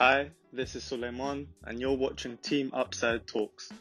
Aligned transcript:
Hi, 0.00 0.30
this 0.52 0.76
is 0.76 0.84
Suleiman, 0.84 1.48
and 1.64 1.80
you're 1.80 1.96
watching 1.96 2.36
Team 2.36 2.70
Upside 2.72 3.26
Talks. 3.26 3.72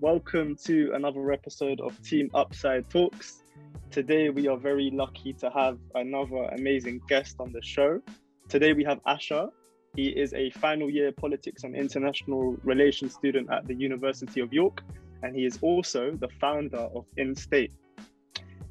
Welcome 0.00 0.56
to 0.64 0.92
another 0.94 1.30
episode 1.30 1.82
of 1.82 2.02
Team 2.02 2.30
Upside 2.32 2.88
Talks. 2.88 3.42
Today, 3.90 4.30
we 4.30 4.48
are 4.48 4.56
very 4.56 4.90
lucky 4.90 5.34
to 5.34 5.50
have 5.50 5.76
another 5.94 6.44
amazing 6.56 7.02
guest 7.06 7.36
on 7.38 7.52
the 7.52 7.60
show. 7.60 8.00
Today, 8.48 8.72
we 8.72 8.82
have 8.84 9.00
Asher. 9.06 9.50
He 9.94 10.06
is 10.06 10.32
a 10.32 10.48
final 10.52 10.88
year 10.88 11.12
politics 11.12 11.64
and 11.64 11.76
international 11.76 12.56
relations 12.64 13.12
student 13.12 13.50
at 13.52 13.66
the 13.66 13.74
University 13.74 14.40
of 14.40 14.50
York, 14.54 14.82
and 15.22 15.36
he 15.36 15.44
is 15.44 15.58
also 15.60 16.12
the 16.12 16.28
founder 16.40 16.88
of 16.94 17.04
InState. 17.18 17.72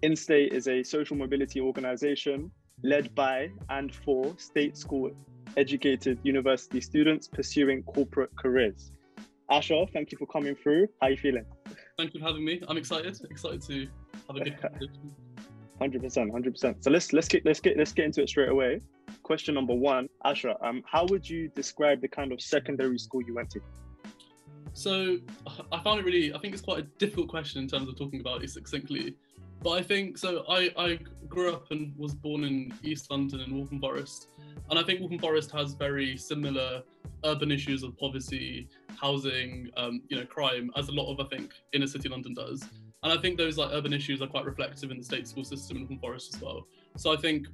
InState 0.02 0.52
is 0.52 0.68
a 0.68 0.82
social 0.82 1.16
mobility 1.16 1.62
organization 1.62 2.50
led 2.82 3.14
by 3.14 3.52
and 3.70 3.94
for 3.94 4.34
state 4.40 4.76
school 4.76 5.12
educated 5.58 6.20
university 6.24 6.80
students 6.80 7.28
pursuing 7.28 7.84
corporate 7.84 8.34
careers. 8.36 8.92
Asher, 9.50 9.86
thank 9.94 10.12
you 10.12 10.18
for 10.18 10.28
coming 10.28 10.56
through. 10.56 10.88
How 11.02 11.08
are 11.08 11.12
you 11.12 11.18
feeling? 11.18 11.46
Thank 11.98 12.14
you 12.14 12.20
for 12.20 12.28
having 12.28 12.46
me. 12.46 12.62
I'm 12.68 12.78
excited. 12.78 13.20
Excited 13.30 13.62
to 13.64 13.88
have 14.28 14.38
a 14.38 14.42
good 14.42 14.62
conversation. 14.62 15.16
Hundred 15.80 16.02
percent, 16.02 16.32
hundred 16.32 16.54
percent. 16.54 16.84
So 16.84 16.90
let's 16.90 17.14
let's 17.14 17.28
get 17.28 17.46
let's 17.46 17.60
get 17.60 17.78
let's 17.78 17.94
get 17.94 18.06
into 18.06 18.24
it 18.24 18.30
straight 18.30 18.50
away. 18.50 18.82
Question 19.22 19.54
number 19.54 19.76
one, 19.76 20.10
Asher, 20.26 20.56
um, 20.64 20.82
how 20.92 21.06
would 21.06 21.30
you 21.30 21.50
describe 21.50 22.02
the 22.02 22.08
kind 22.08 22.32
of 22.32 22.42
secondary 22.42 22.98
school 22.98 23.22
you 23.22 23.36
went 23.36 23.52
to? 23.52 23.60
So 24.74 25.18
I 25.72 25.84
found 25.84 26.00
it 26.00 26.06
really. 26.06 26.34
I 26.34 26.40
think 26.40 26.54
it's 26.54 26.64
quite 26.64 26.80
a 26.80 26.88
difficult 26.98 27.28
question 27.28 27.62
in 27.62 27.68
terms 27.68 27.88
of 27.88 27.96
talking 27.96 28.22
about 28.22 28.44
it 28.44 28.50
succinctly. 28.50 29.16
But 29.62 29.72
I 29.72 29.82
think 29.82 30.18
so. 30.18 30.46
I, 30.48 30.72
I 30.78 31.00
grew 31.28 31.52
up 31.52 31.72
and 31.72 31.94
was 31.98 32.14
born 32.14 32.44
in 32.44 32.74
East 32.84 33.10
London 33.12 33.40
in 33.42 33.56
Waltham 33.56 33.80
Forest, 33.80 34.28
and 34.70 34.80
I 34.80 34.84
think 34.84 35.00
Waltham 35.00 35.20
Forest 35.20 35.52
has 35.52 35.74
very 35.74 36.16
similar 36.18 36.84
urban 37.26 37.52
issues 37.52 37.84
of 37.84 37.98
poverty, 37.98 38.70
housing, 38.96 39.70
um, 39.76 40.02
you 40.10 40.18
know, 40.18 40.26
crime, 40.26 40.72
as 40.76 40.90
a 40.90 40.92
lot 40.92 41.12
of 41.12 41.20
I 41.20 41.36
think 41.36 41.54
inner 41.74 41.88
city 41.88 42.10
London 42.10 42.34
does. 42.34 42.68
And 43.04 43.12
I 43.12 43.18
think 43.22 43.38
those 43.38 43.58
like 43.58 43.70
urban 43.72 43.94
issues 43.94 44.22
are 44.22 44.28
quite 44.28 44.46
reflective 44.46 44.92
in 44.92 44.98
the 44.98 45.04
state 45.04 45.28
school 45.28 45.44
system 45.44 45.78
in 45.78 45.84
Waltham 45.84 46.00
Forest 46.00 46.36
as 46.36 46.42
well. 46.42 46.68
So 46.96 47.14
I 47.14 47.18
think 47.18 47.48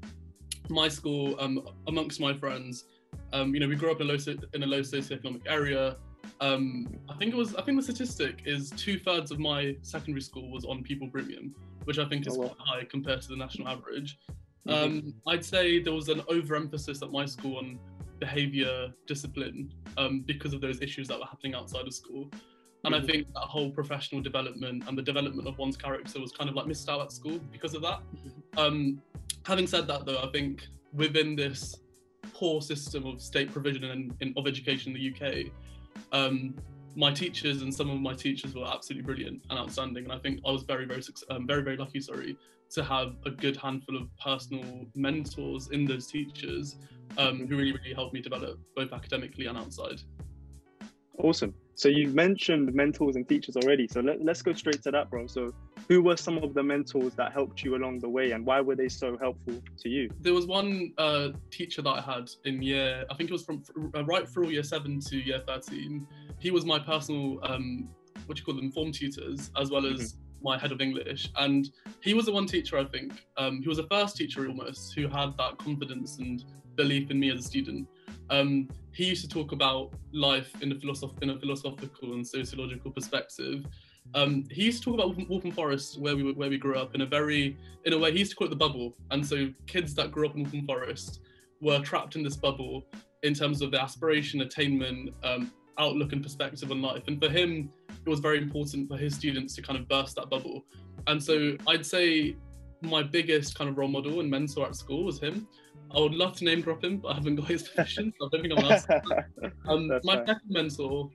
my 0.70 0.88
school, 0.88 1.36
um, 1.40 1.68
amongst 1.88 2.20
my 2.20 2.34
friends, 2.34 2.86
um, 3.34 3.54
you 3.54 3.60
know, 3.60 3.68
we 3.68 3.76
grew 3.76 3.92
up 3.92 4.02
in 4.02 4.10
a 4.10 4.14
low 4.14 4.18
in 4.54 4.64
a 4.64 4.66
low 4.66 4.82
socioeconomic 4.82 5.42
area. 5.48 5.98
Um, 6.42 6.88
I 7.10 7.16
think 7.16 7.34
it 7.34 7.38
was. 7.38 7.56
I 7.56 7.62
think 7.62 7.78
the 7.78 7.84
statistic 7.84 8.42
is 8.46 8.72
two 8.72 8.98
thirds 9.00 9.32
of 9.32 9.40
my 9.40 9.76
secondary 9.82 10.22
school 10.22 10.50
was 10.52 10.66
on 10.66 10.84
pupil 10.84 11.10
premium, 11.10 11.54
which 11.86 12.00
I 12.00 12.06
think 12.06 12.28
is 12.28 12.38
oh, 12.38 12.48
quite 12.48 12.56
high 12.60 12.84
compared 12.86 13.22
to 13.24 13.28
the 13.30 13.36
national 13.36 13.68
average. 13.68 14.20
Mm-hmm. 14.68 14.84
Um, 14.84 15.14
I'd 15.28 15.44
say 15.44 15.82
there 15.82 15.94
was 15.94 16.10
an 16.10 16.22
overemphasis 16.30 17.02
at 17.02 17.12
my 17.12 17.26
school 17.26 17.58
on 17.58 17.80
behaviour 18.20 18.94
discipline 19.08 19.74
um, 19.98 20.22
because 20.26 20.54
of 20.54 20.62
those 20.62 20.82
issues 20.82 21.08
that 21.10 21.20
were 21.20 21.26
happening 21.26 21.56
outside 21.56 21.86
of 21.86 21.94
school. 21.94 22.30
And 22.86 22.94
mm-hmm. 22.94 23.04
I 23.04 23.08
think 23.08 23.34
that 23.34 23.42
whole 23.42 23.72
professional 23.72 24.22
development 24.22 24.84
and 24.88 24.98
the 24.98 25.02
development 25.02 25.48
of 25.48 25.58
one's 25.58 25.78
character 25.78 26.20
was 26.20 26.32
kind 26.32 26.50
of 26.50 26.56
like 26.56 26.68
missed 26.68 26.90
out 26.90 27.02
at 27.02 27.12
school 27.12 27.40
because 27.52 27.74
of 27.74 27.82
that. 27.82 28.00
Mm-hmm. 28.16 28.60
Um, 28.60 29.02
having 29.46 29.68
said 29.68 29.88
that, 29.88 30.06
though, 30.06 30.22
I 30.22 30.28
think 30.28 30.68
within 30.94 31.36
this 31.36 31.78
poor 32.34 32.62
system 32.62 33.06
of 33.06 33.22
state 33.22 33.52
provision 33.52 33.86
and 33.86 34.14
in, 34.22 34.34
of 34.38 34.48
education 34.48 34.96
in 34.96 35.00
the 35.00 35.14
UK, 35.14 35.52
um, 36.12 36.56
my 36.96 37.12
teachers 37.12 37.62
and 37.62 37.74
some 37.74 37.90
of 37.90 38.00
my 38.00 38.14
teachers 38.14 38.56
were 38.56 38.66
absolutely 38.66 39.06
brilliant 39.06 39.44
and 39.50 39.60
outstanding. 39.60 40.04
And 40.06 40.14
I 40.14 40.20
think 40.20 40.40
I 40.46 40.52
was 40.52 40.64
very, 40.64 40.86
very, 40.86 41.02
um, 41.30 41.48
very, 41.48 41.64
very 41.64 41.78
lucky. 41.78 42.00
Sorry, 42.00 42.38
to 42.72 42.84
have 42.84 43.16
a 43.26 43.30
good 43.30 43.56
handful 43.58 43.98
of 43.98 44.08
personal 44.18 44.86
mentors 44.96 45.70
in 45.70 45.86
those 45.86 46.08
teachers 46.08 46.78
um, 47.18 47.48
who 47.48 47.58
really, 47.58 47.72
really 47.72 47.94
helped 47.94 48.14
me 48.14 48.22
develop 48.22 48.60
both 48.76 48.92
academically 48.92 49.46
and 49.46 49.58
outside. 49.58 50.02
Awesome. 51.18 51.54
So 51.76 51.90
you've 51.90 52.14
mentioned 52.14 52.74
mentors 52.74 53.16
and 53.16 53.28
teachers 53.28 53.58
already. 53.58 53.88
So 53.88 54.02
let, 54.02 54.24
let's 54.24 54.42
go 54.42 54.54
straight 54.54 54.84
to 54.84 54.92
that, 54.92 55.10
bro. 55.10 55.28
So 55.28 55.54
who 55.88 56.04
were 56.04 56.18
some 56.18 56.38
of 56.38 56.54
the 56.54 56.64
mentors 56.64 57.14
that 57.16 57.34
helped 57.34 57.64
you 57.64 57.76
along 57.76 58.00
the 58.00 58.10
way 58.10 58.32
and 58.32 58.46
why 58.46 58.62
were 58.62 58.76
they 58.76 58.90
so 58.90 59.18
helpful 59.18 59.62
to 59.80 59.90
you? 59.90 60.10
There 60.22 60.34
was 60.34 60.46
one 60.46 60.94
uh, 60.98 61.30
teacher 61.52 61.82
that 61.82 61.90
I 61.90 62.02
had 62.02 62.30
in 62.46 62.62
year, 62.62 63.06
I 63.10 63.16
think 63.16 63.30
it 63.30 63.34
was 63.34 63.44
from 63.44 63.64
uh, 63.96 64.06
right 64.06 64.28
through 64.28 64.50
year 64.50 64.64
seven 64.64 65.00
to 65.02 65.18
year 65.18 65.42
13. 65.48 66.08
He 66.40 66.52
was 66.52 66.66
my 66.66 66.80
personal, 66.80 67.40
um, 67.44 67.90
what 68.26 68.38
do 68.38 68.42
you 68.42 68.46
call 68.46 68.56
them, 68.56 68.72
form 68.72 68.92
tutors, 68.92 69.52
as 69.60 69.72
well 69.72 69.86
as 69.86 70.14
mm-hmm. 70.14 70.44
my 70.44 70.58
head 70.58 70.72
of 70.72 70.80
English. 70.80 71.30
And 71.38 71.70
he 72.02 72.14
was 72.14 72.26
the 72.26 72.32
one 72.32 72.46
teacher, 72.46 72.78
I 72.78 72.86
think, 72.86 73.14
um, 73.38 73.62
he 73.62 73.68
was 73.68 73.78
the 73.78 73.88
first 73.90 74.16
teacher 74.16 74.48
almost 74.48 74.94
who 74.94 75.08
had 75.08 75.36
that 75.38 75.58
confidence 75.58 76.20
and 76.20 76.44
belief 76.76 77.10
in 77.12 77.20
me 77.20 77.32
as 77.32 77.40
a 77.40 77.44
student. 77.44 77.88
Um, 78.30 78.70
he 78.94 79.06
used 79.06 79.24
to 79.24 79.28
talk 79.28 79.52
about 79.52 79.92
life 80.12 80.52
in 80.62 80.72
a, 80.72 80.76
philosoph- 80.76 81.22
in 81.22 81.32
a 81.32 81.40
philosophical 81.40 82.14
and 82.14 82.26
sociological 82.26 82.92
perspective. 82.92 83.66
Um, 84.16 84.46
he 84.52 84.64
used 84.64 84.84
to 84.84 84.92
talk 84.92 84.94
about 84.96 85.30
Waltham 85.30 85.52
Forest, 85.52 86.00
where 86.00 86.16
we 86.16 86.32
where 86.34 86.50
we 86.50 86.58
grew 86.58 86.76
up, 86.76 86.94
in 86.94 87.02
a 87.02 87.06
very, 87.06 87.58
in 87.86 87.94
a 87.94 87.98
way, 87.98 88.12
he 88.12 88.20
used 88.20 88.32
to 88.32 88.38
call 88.38 88.48
it 88.48 88.52
the 88.52 88.56
bubble. 88.56 88.96
And 89.12 89.26
so, 89.26 89.50
kids 89.66 89.96
that 89.96 90.12
grew 90.12 90.28
up 90.28 90.36
in 90.36 90.44
Waltham 90.44 90.66
Forest 90.66 91.22
were 91.62 91.80
trapped 91.80 92.16
in 92.16 92.24
this 92.24 92.36
bubble 92.36 92.86
in 93.24 93.34
terms 93.34 93.62
of 93.62 93.72
their 93.72 93.82
aspiration, 93.82 94.42
attainment, 94.42 95.12
um, 95.24 95.52
outlook, 95.80 96.12
and 96.12 96.22
perspective 96.22 96.70
on 96.70 96.82
life. 96.82 97.04
And 97.08 97.20
for 97.22 97.30
him, 97.30 97.72
it 98.06 98.10
was 98.10 98.20
very 98.20 98.38
important 98.38 98.90
for 98.90 98.98
his 98.98 99.16
students 99.16 99.56
to 99.56 99.62
kind 99.62 99.80
of 99.80 99.88
burst 99.88 100.18
that 100.18 100.30
bubble. 100.30 100.66
And 101.08 101.24
so, 101.24 101.56
I'd 101.68 101.86
say 101.86 102.36
my 102.82 103.02
biggest 103.02 103.58
kind 103.58 103.70
of 103.70 103.78
role 103.78 103.88
model 103.88 104.20
and 104.20 104.30
mentor 104.30 104.68
at 104.68 104.76
school 104.76 105.06
was 105.06 105.20
him. 105.20 105.48
I 105.96 106.00
would 106.00 106.14
love 106.14 106.36
to 106.38 106.46
name 106.46 106.62
drop 106.62 106.84
him, 106.84 106.98
but 106.98 107.10
I 107.10 107.14
haven't 107.16 107.36
got 107.36 107.48
his 107.48 107.68
permission, 107.70 108.14
so 108.18 108.26
I 108.26 108.30
don't 108.32 108.42
think 108.42 108.54
I'm 108.58 108.66
allowed. 108.66 109.24
Um, 109.68 109.92
my 110.04 110.18
second 110.26 110.50
mentor 110.50 111.10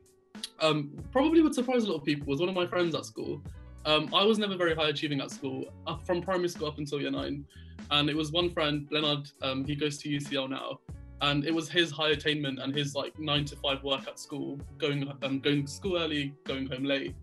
um, 0.61 0.91
probably 1.12 1.43
would 1.43 1.55
surprise 1.55 1.84
a 1.84 1.89
lot 1.89 1.97
of 1.97 2.05
people 2.05 2.27
was 2.27 2.41
one 2.41 2.49
of 2.49 2.55
my 2.55 2.66
friends 2.66 2.94
at 2.94 3.05
school. 3.05 3.43
Um, 3.84 4.12
I 4.15 4.25
was 4.25 4.39
never 4.39 4.56
very 4.56 4.75
high 4.75 4.89
achieving 4.89 5.21
at 5.21 5.31
school, 5.31 5.66
uh, 5.87 5.97
from 5.99 6.22
primary 6.22 6.49
school 6.49 6.69
up 6.69 6.78
until 6.78 7.00
year 7.00 7.11
nine. 7.11 7.44
And 7.91 8.11
it 8.11 8.16
was 8.16 8.33
one 8.33 8.50
friend, 8.50 8.87
Leonard, 8.91 9.31
um, 9.43 9.65
he 9.65 9.75
goes 9.75 9.99
to 9.99 10.09
UCL 10.09 10.50
now. 10.50 10.81
And 11.21 11.45
it 11.45 11.55
was 11.55 11.69
his 11.69 11.91
high 11.91 12.10
attainment 12.10 12.60
and 12.60 12.75
his 12.75 12.95
like 12.95 13.19
nine 13.19 13.45
to 13.47 13.56
five 13.56 13.83
work 13.83 14.06
at 14.06 14.19
school, 14.19 14.59
going 14.78 15.10
um, 15.22 15.41
going 15.41 15.65
to 15.65 15.71
school 15.71 15.97
early, 15.97 16.34
going 16.45 16.66
home 16.66 16.84
late, 16.84 17.15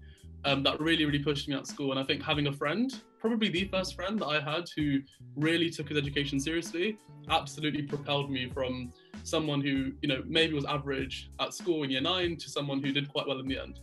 um, 0.44 0.64
that 0.64 0.80
really, 0.82 1.06
really 1.06 1.24
pushed 1.24 1.48
me 1.48 1.56
at 1.56 1.66
school. 1.66 1.92
And 1.92 2.00
I 2.00 2.04
think 2.04 2.22
having 2.22 2.48
a 2.48 2.54
friend, 2.54 2.94
probably 3.28 3.50
the 3.50 3.66
first 3.70 3.96
friend 3.96 4.20
that 4.20 4.28
I 4.28 4.40
had 4.40 4.66
who 4.76 5.00
really 5.36 5.72
took 5.72 5.90
his 5.90 5.98
education 5.98 6.40
seriously, 6.40 7.00
absolutely 7.28 7.82
propelled 7.82 8.30
me 8.30 8.48
from 8.52 8.94
someone 9.24 9.62
who, 9.62 9.94
you 10.04 10.08
know, 10.08 10.22
maybe 10.28 10.54
was 10.54 10.66
average 10.66 11.32
at 11.40 11.52
school 11.52 11.82
in 11.82 11.90
year 11.90 12.02
nine 12.02 12.38
to 12.38 12.50
someone 12.50 12.84
who 12.84 12.92
did 12.92 13.10
quite 13.10 13.28
well 13.28 13.40
in 13.40 13.48
the 13.48 13.60
end. 13.60 13.80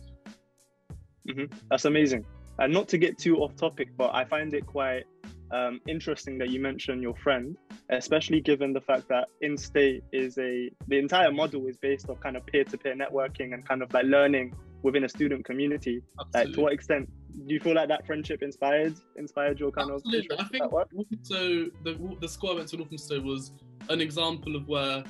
Mm-hmm. 1.27 1.53
That's 1.69 1.83
amazing. 1.83 2.23
And 2.59 2.71
not 2.71 2.87
to 2.87 2.97
get 2.97 3.17
too 3.17 3.39
off 3.39 3.53
topic, 3.57 3.89
but 3.97 4.15
I 4.15 4.23
find 4.23 4.53
it 4.53 4.65
quite 4.65 5.03
um, 5.51 5.81
interesting 5.89 6.37
that 6.37 6.49
you 6.49 6.61
mentioned 6.61 7.01
your 7.01 7.15
friend, 7.15 7.57
especially 7.89 8.39
given 8.39 8.71
the 8.71 8.81
fact 8.81 9.09
that 9.09 9.27
InState 9.43 10.03
is 10.13 10.37
a 10.37 10.71
the 10.87 10.97
entire 10.97 11.33
model 11.33 11.67
is 11.67 11.75
based 11.75 12.09
on 12.09 12.15
kind 12.15 12.37
of 12.37 12.45
peer-to-peer 12.45 12.95
networking 12.95 13.53
and 13.53 13.67
kind 13.67 13.81
of 13.83 13.93
like 13.93 14.05
learning 14.05 14.55
within 14.83 15.03
a 15.03 15.09
student 15.09 15.43
community. 15.43 16.01
Like, 16.33 16.53
to 16.53 16.61
what 16.61 16.71
extent 16.71 17.09
do 17.47 17.53
you 17.53 17.59
feel 17.59 17.75
like 17.75 17.89
that 17.89 18.05
friendship 18.05 18.43
inspired 18.43 18.95
inspired 19.15 19.59
your 19.59 19.71
kind 19.71 19.91
Absolutely. 19.91 20.29
of? 20.37 20.45
I 20.45 20.47
think 20.47 20.63
so. 21.23 21.65
The 21.83 22.17
the 22.21 22.27
school 22.27 22.51
I 22.51 22.55
went 22.55 22.67
to 22.69 22.77
Walthamstow 22.77 23.21
was 23.21 23.51
an 23.89 24.01
example 24.01 24.55
of 24.55 24.67
where 24.67 25.03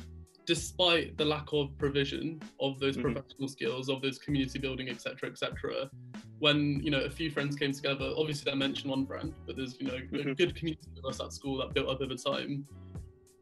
despite 0.46 1.18
the 1.18 1.26
lack 1.26 1.48
of 1.54 1.78
provision 1.78 2.42
of 2.60 2.80
those 2.80 2.98
mm-hmm. 2.98 3.14
professional 3.14 3.48
skills, 3.48 3.90
of 3.90 4.02
those 4.02 4.18
community 4.20 4.60
building, 4.60 4.90
etc., 4.90 5.30
etc., 5.30 5.90
when 6.40 6.82
you 6.84 6.92
know 6.92 7.02
a 7.02 7.10
few 7.10 7.30
friends 7.32 7.56
came 7.56 7.72
together, 7.72 8.12
obviously 8.18 8.52
I 8.52 8.56
mentioned 8.56 8.90
one 8.90 9.06
friend, 9.06 9.34
but 9.46 9.56
there's 9.56 9.80
you 9.80 9.88
know 9.88 9.94
mm-hmm. 9.94 10.30
a 10.30 10.36
good 10.36 10.56
community 10.56 10.90
of 10.98 11.10
us 11.10 11.20
at 11.22 11.32
school 11.34 11.58
that 11.60 11.74
built 11.74 11.90
up 11.90 12.02
over 12.02 12.16
time. 12.16 12.66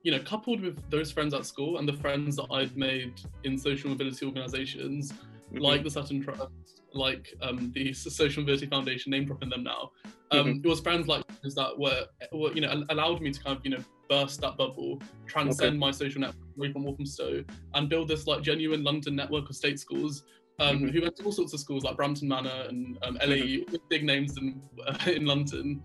You 0.04 0.12
know, 0.12 0.20
coupled 0.20 0.62
with 0.62 0.90
those 0.90 1.12
friends 1.12 1.34
at 1.34 1.46
school 1.46 1.78
and 1.78 1.88
the 1.88 1.94
friends 1.94 2.36
that 2.38 2.48
I've 2.52 2.76
made 2.76 3.22
in 3.44 3.58
social 3.58 3.92
mobility 3.92 4.26
organisations, 4.26 5.12
mm-hmm. 5.12 5.60
like 5.60 5.84
the 5.84 5.92
Sutton 5.92 6.24
Trust, 6.24 6.81
like 6.94 7.34
um, 7.42 7.72
the 7.74 7.94
Social 7.94 8.42
Mobility 8.42 8.66
Foundation, 8.66 9.12
name 9.12 9.26
dropping 9.26 9.50
them 9.50 9.64
now. 9.64 9.92
Um, 10.32 10.46
mm-hmm. 10.46 10.66
It 10.66 10.68
was 10.68 10.80
friends 10.80 11.08
like 11.08 11.24
that 11.44 11.78
were, 11.78 12.06
were, 12.32 12.54
you 12.54 12.62
know, 12.62 12.84
allowed 12.90 13.22
me 13.22 13.32
to 13.32 13.44
kind 13.44 13.58
of, 13.58 13.66
you 13.66 13.72
know, 13.72 13.84
burst 14.10 14.42
that 14.42 14.58
bubble, 14.58 15.02
transcend 15.26 15.72
okay. 15.72 15.78
my 15.78 15.92
social 15.92 16.22
network 16.22 16.48
away 16.58 16.72
from 16.72 16.84
Walthamstow, 16.84 17.44
and 17.74 17.90
build 17.90 18.08
this 18.08 18.28
like 18.28 18.42
genuine 18.42 18.84
London 18.84 19.16
network 19.16 19.50
of 19.50 19.56
state 19.56 19.80
schools. 19.80 20.24
Um, 20.60 20.78
mm-hmm. 20.78 20.88
Who 20.90 21.02
went 21.02 21.16
to 21.16 21.24
all 21.24 21.32
sorts 21.32 21.54
of 21.54 21.60
schools 21.60 21.84
like 21.84 21.96
Brampton 21.96 22.28
Manor 22.28 22.66
and 22.70 22.98
um, 23.02 23.18
LAE, 23.26 23.64
mm-hmm. 23.66 23.76
big 23.90 24.04
names 24.04 24.38
in 24.38 24.62
uh, 24.86 24.98
in 25.08 25.26
London, 25.26 25.82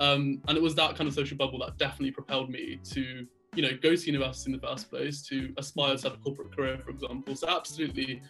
um, 0.00 0.42
and 0.48 0.56
it 0.56 0.62
was 0.62 0.74
that 0.74 0.96
kind 0.96 1.08
of 1.08 1.14
social 1.14 1.36
bubble 1.36 1.58
that 1.60 1.78
definitely 1.78 2.10
propelled 2.10 2.50
me 2.50 2.78
to 2.90 3.26
you 3.54 3.62
know 3.62 3.70
go 3.82 3.96
to 3.96 4.06
university 4.06 4.52
in 4.52 4.60
the 4.60 4.66
first 4.66 4.90
place 4.90 5.22
to 5.22 5.52
aspire 5.56 5.96
to 5.96 6.10
have 6.10 6.18
a 6.18 6.20
corporate 6.22 6.54
career 6.54 6.78
for 6.84 6.90
example 6.90 7.34
so 7.34 7.48
absolutely 7.48 8.22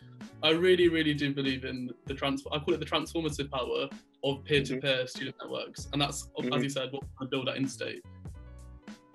i 0.42 0.50
really 0.50 0.88
really 0.88 1.14
do 1.14 1.34
believe 1.34 1.64
in 1.64 1.90
the 2.06 2.14
transfer 2.14 2.48
i 2.52 2.58
call 2.58 2.74
it 2.74 2.80
the 2.80 2.86
transformative 2.86 3.50
power 3.50 3.88
of 4.24 4.44
peer-to-peer 4.44 4.98
mm-hmm. 4.98 5.06
student 5.06 5.36
networks 5.42 5.88
and 5.92 6.00
that's 6.00 6.28
mm-hmm. 6.38 6.52
as 6.52 6.62
you 6.62 6.68
said 6.68 6.92
what 6.92 7.02
i 7.20 7.24
build 7.26 7.48
at 7.48 7.56
InState 7.56 8.00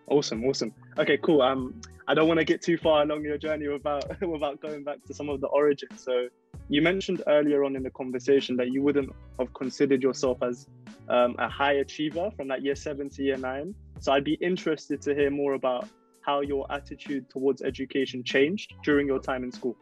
Awesome, 0.07 0.43
awesome. 0.45 0.73
Okay, 0.99 1.17
cool. 1.17 1.41
Um, 1.41 1.79
I 2.07 2.13
don't 2.13 2.27
want 2.27 2.39
to 2.39 2.43
get 2.43 2.61
too 2.61 2.77
far 2.77 3.03
along 3.03 3.23
your 3.23 3.37
journey 3.37 3.67
without 3.67 4.21
without 4.27 4.61
going 4.61 4.83
back 4.83 5.03
to 5.05 5.13
some 5.13 5.29
of 5.29 5.39
the 5.39 5.47
origins. 5.47 6.01
So, 6.03 6.27
you 6.69 6.81
mentioned 6.81 7.23
earlier 7.27 7.63
on 7.63 7.75
in 7.75 7.83
the 7.83 7.89
conversation 7.89 8.57
that 8.57 8.71
you 8.71 8.81
wouldn't 8.81 9.11
have 9.39 9.53
considered 9.53 10.03
yourself 10.03 10.43
as 10.43 10.67
um, 11.09 11.35
a 11.39 11.47
high 11.47 11.73
achiever 11.73 12.31
from 12.35 12.47
that 12.49 12.63
year 12.63 12.75
seven 12.75 13.09
to 13.11 13.23
year 13.23 13.37
nine. 13.37 13.73
So, 14.01 14.11
I'd 14.11 14.25
be 14.25 14.33
interested 14.35 15.01
to 15.03 15.15
hear 15.15 15.31
more 15.31 15.53
about 15.53 15.87
how 16.21 16.41
your 16.41 16.69
attitude 16.71 17.29
towards 17.29 17.61
education 17.61 18.23
changed 18.23 18.73
during 18.83 19.07
your 19.07 19.19
time 19.19 19.43
in 19.43 19.51
school. 19.51 19.77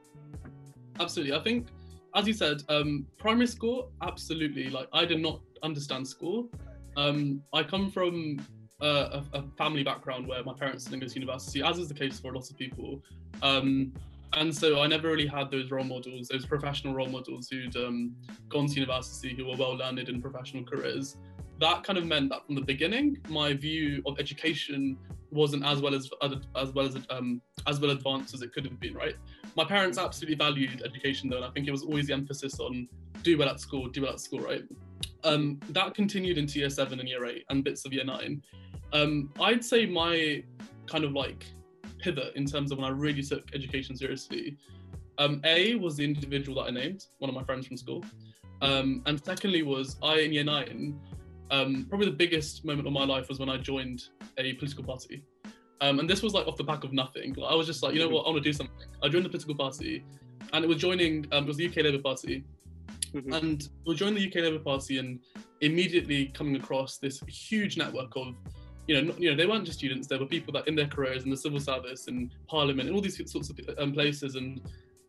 Absolutely, 1.01 1.35
I 1.35 1.39
think, 1.39 1.67
as 2.15 2.27
you 2.27 2.33
said, 2.33 2.61
um, 2.69 3.07
primary 3.17 3.47
school, 3.47 3.91
absolutely. 4.03 4.69
Like, 4.69 4.87
I 4.93 5.03
did 5.03 5.19
not 5.19 5.41
understand 5.63 6.07
school. 6.07 6.49
Um, 6.95 7.41
I 7.53 7.63
come 7.63 7.89
from 7.89 8.37
a, 8.81 9.23
a, 9.33 9.43
family 9.57 9.81
background 9.81 10.27
where 10.27 10.43
my 10.43 10.53
parents 10.53 10.85
didn't 10.85 10.99
go 10.99 11.07
to 11.07 11.13
university, 11.13 11.63
as 11.63 11.79
is 11.79 11.87
the 11.87 11.95
case 11.95 12.19
for 12.19 12.31
a 12.31 12.35
lot 12.35 12.47
of 12.49 12.55
people. 12.57 13.01
Um, 13.41 13.93
and 14.33 14.55
so 14.55 14.81
I 14.81 14.87
never 14.87 15.09
really 15.09 15.25
had 15.25 15.49
those 15.49 15.71
role 15.71 15.83
models, 15.83 16.27
those 16.27 16.45
professional 16.45 16.93
role 16.93 17.09
models 17.09 17.47
who'd 17.49 17.75
um, 17.77 18.15
gone 18.47 18.67
to 18.67 18.73
university, 18.73 19.35
who 19.35 19.45
were 19.45 19.57
well 19.57 19.75
learned 19.75 20.07
in 20.07 20.21
professional 20.21 20.63
careers. 20.63 21.17
That 21.59 21.83
kind 21.83 21.97
of 21.97 22.05
meant 22.05 22.29
that 22.29 22.45
from 22.45 22.55
the 22.55 22.61
beginning, 22.61 23.17
my 23.27 23.53
view 23.53 24.03
of 24.05 24.19
education 24.19 24.97
wasn't 25.31 25.65
as 25.65 25.81
well 25.81 25.95
as 25.95 26.09
as 26.55 26.71
well 26.71 26.85
as 26.85 26.97
um, 27.09 27.41
as 27.67 27.79
well 27.79 27.91
advanced 27.91 28.33
as 28.33 28.41
it 28.41 28.53
could 28.53 28.65
have 28.65 28.79
been. 28.79 28.93
Right, 28.93 29.15
my 29.55 29.65
parents 29.65 29.97
absolutely 29.97 30.35
valued 30.35 30.81
education 30.83 31.29
though, 31.29 31.37
and 31.37 31.45
I 31.45 31.49
think 31.49 31.67
it 31.67 31.71
was 31.71 31.83
always 31.83 32.07
the 32.07 32.13
emphasis 32.13 32.59
on 32.59 32.87
do 33.23 33.37
well 33.37 33.49
at 33.49 33.59
school, 33.59 33.87
do 33.87 34.03
well 34.03 34.13
at 34.13 34.19
school. 34.19 34.39
Right, 34.39 34.63
um, 35.23 35.59
that 35.69 35.93
continued 35.93 36.37
into 36.37 36.59
year 36.59 36.69
seven 36.69 36.99
and 36.99 37.07
year 37.07 37.25
eight 37.25 37.45
and 37.49 37.63
bits 37.63 37.85
of 37.85 37.93
year 37.93 38.05
nine. 38.05 38.41
Um, 38.93 39.31
I'd 39.39 39.63
say 39.63 39.85
my 39.85 40.43
kind 40.87 41.03
of 41.03 41.13
like 41.13 41.45
pivot 41.99 42.35
in 42.35 42.45
terms 42.45 42.71
of 42.71 42.77
when 42.77 42.85
I 42.85 42.91
really 42.91 43.23
took 43.23 43.53
education 43.53 43.95
seriously. 43.95 44.57
Um, 45.17 45.41
a 45.45 45.75
was 45.75 45.97
the 45.97 46.03
individual 46.03 46.63
that 46.63 46.69
I 46.69 46.71
named, 46.71 47.05
one 47.19 47.29
of 47.29 47.35
my 47.35 47.43
friends 47.43 47.67
from 47.67 47.77
school. 47.77 48.03
Um, 48.61 49.01
and 49.05 49.23
secondly 49.23 49.63
was 49.63 49.97
I 50.01 50.19
in 50.19 50.33
year 50.33 50.43
nine, 50.43 50.99
um, 51.51 51.85
probably 51.89 52.07
the 52.07 52.15
biggest 52.15 52.65
moment 52.65 52.87
of 52.87 52.93
my 52.93 53.05
life 53.05 53.27
was 53.29 53.39
when 53.39 53.49
I 53.49 53.57
joined 53.57 54.03
a 54.37 54.53
political 54.53 54.83
party. 54.83 55.23
Um, 55.81 55.99
and 55.99 56.09
this 56.09 56.21
was 56.21 56.33
like 56.33 56.47
off 56.47 56.57
the 56.57 56.63
back 56.63 56.83
of 56.83 56.93
nothing. 56.93 57.35
I 57.43 57.55
was 57.55 57.67
just 57.67 57.83
like, 57.83 57.93
you 57.93 57.99
know 57.99 58.09
what, 58.09 58.21
I 58.21 58.29
want 58.29 58.43
to 58.43 58.49
do 58.49 58.53
something. 58.53 58.75
I 59.03 59.09
joined 59.09 59.25
the 59.25 59.29
political 59.29 59.55
party 59.55 60.03
and 60.53 60.63
it 60.63 60.67
was 60.67 60.77
joining, 60.77 61.25
um, 61.31 61.45
it 61.45 61.47
was 61.47 61.57
the 61.57 61.67
UK 61.67 61.77
Labour 61.77 61.99
Party. 61.99 62.43
Mm-hmm. 63.13 63.33
And 63.33 63.67
we 63.85 63.95
joined 63.95 64.15
the 64.15 64.27
UK 64.27 64.35
Labour 64.35 64.59
Party 64.59 64.99
and 64.99 65.19
immediately 65.61 66.27
coming 66.27 66.55
across 66.55 66.97
this 66.97 67.19
huge 67.27 67.77
network 67.77 68.15
of 68.15 68.35
you 68.87 69.01
know, 69.01 69.13
you 69.17 69.29
know, 69.29 69.35
they 69.35 69.45
weren't 69.45 69.65
just 69.65 69.77
students. 69.77 70.07
There 70.07 70.19
were 70.19 70.25
people 70.25 70.51
that 70.53 70.67
in 70.67 70.75
their 70.75 70.87
careers 70.87 71.23
in 71.23 71.29
the 71.29 71.37
civil 71.37 71.59
service 71.59 72.07
and 72.07 72.31
parliament 72.47 72.87
and 72.87 72.95
all 72.95 73.01
these 73.01 73.17
sorts 73.31 73.49
of 73.49 73.59
um, 73.77 73.93
places, 73.93 74.35
and 74.35 74.59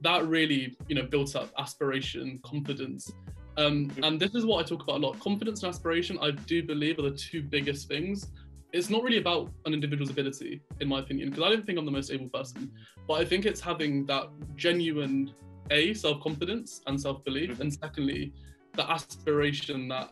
that 0.03 0.27
really, 0.27 0.77
you 0.89 0.95
know, 0.95 1.03
built 1.03 1.35
up 1.35 1.51
aspiration, 1.59 2.39
confidence. 2.45 3.11
Um, 3.57 3.89
mm-hmm. 3.89 4.05
and 4.05 4.21
this 4.21 4.35
is 4.35 4.47
what 4.47 4.65
I 4.65 4.69
talk 4.69 4.83
about 4.83 4.97
a 4.97 5.07
lot. 5.07 5.21
Confidence 5.21 5.63
and 5.63 5.71
aspiration, 5.71 6.19
I 6.21 6.31
do 6.33 6.63
believe, 6.63 6.99
are 6.99 7.03
the 7.03 7.17
two 7.17 7.43
biggest 7.43 7.89
things. 7.89 8.29
It's 8.73 8.89
not 8.89 9.03
really 9.03 9.19
about 9.19 9.51
an 9.67 9.75
individual's 9.75 10.11
ability, 10.11 10.63
in 10.81 10.89
my 10.89 11.01
opinion, 11.01 11.31
because 11.31 11.45
I 11.45 11.51
don't 11.51 11.67
think 11.67 11.79
I'm 11.79 11.85
the 11.85 11.91
most 11.91 12.11
able 12.11 12.29
person, 12.29 12.71
but 13.07 13.15
I 13.15 13.25
think 13.25 13.45
it's 13.45 13.61
having 13.61 14.07
that 14.07 14.29
genuine 14.57 15.33
a 15.71 15.95
self-confidence 15.95 16.83
and 16.87 17.01
self-belief, 17.01 17.51
mm-hmm. 17.51 17.63
and 17.63 17.73
secondly, 17.73 18.33
the 18.75 18.91
aspiration 18.91 19.89
that 19.89 20.11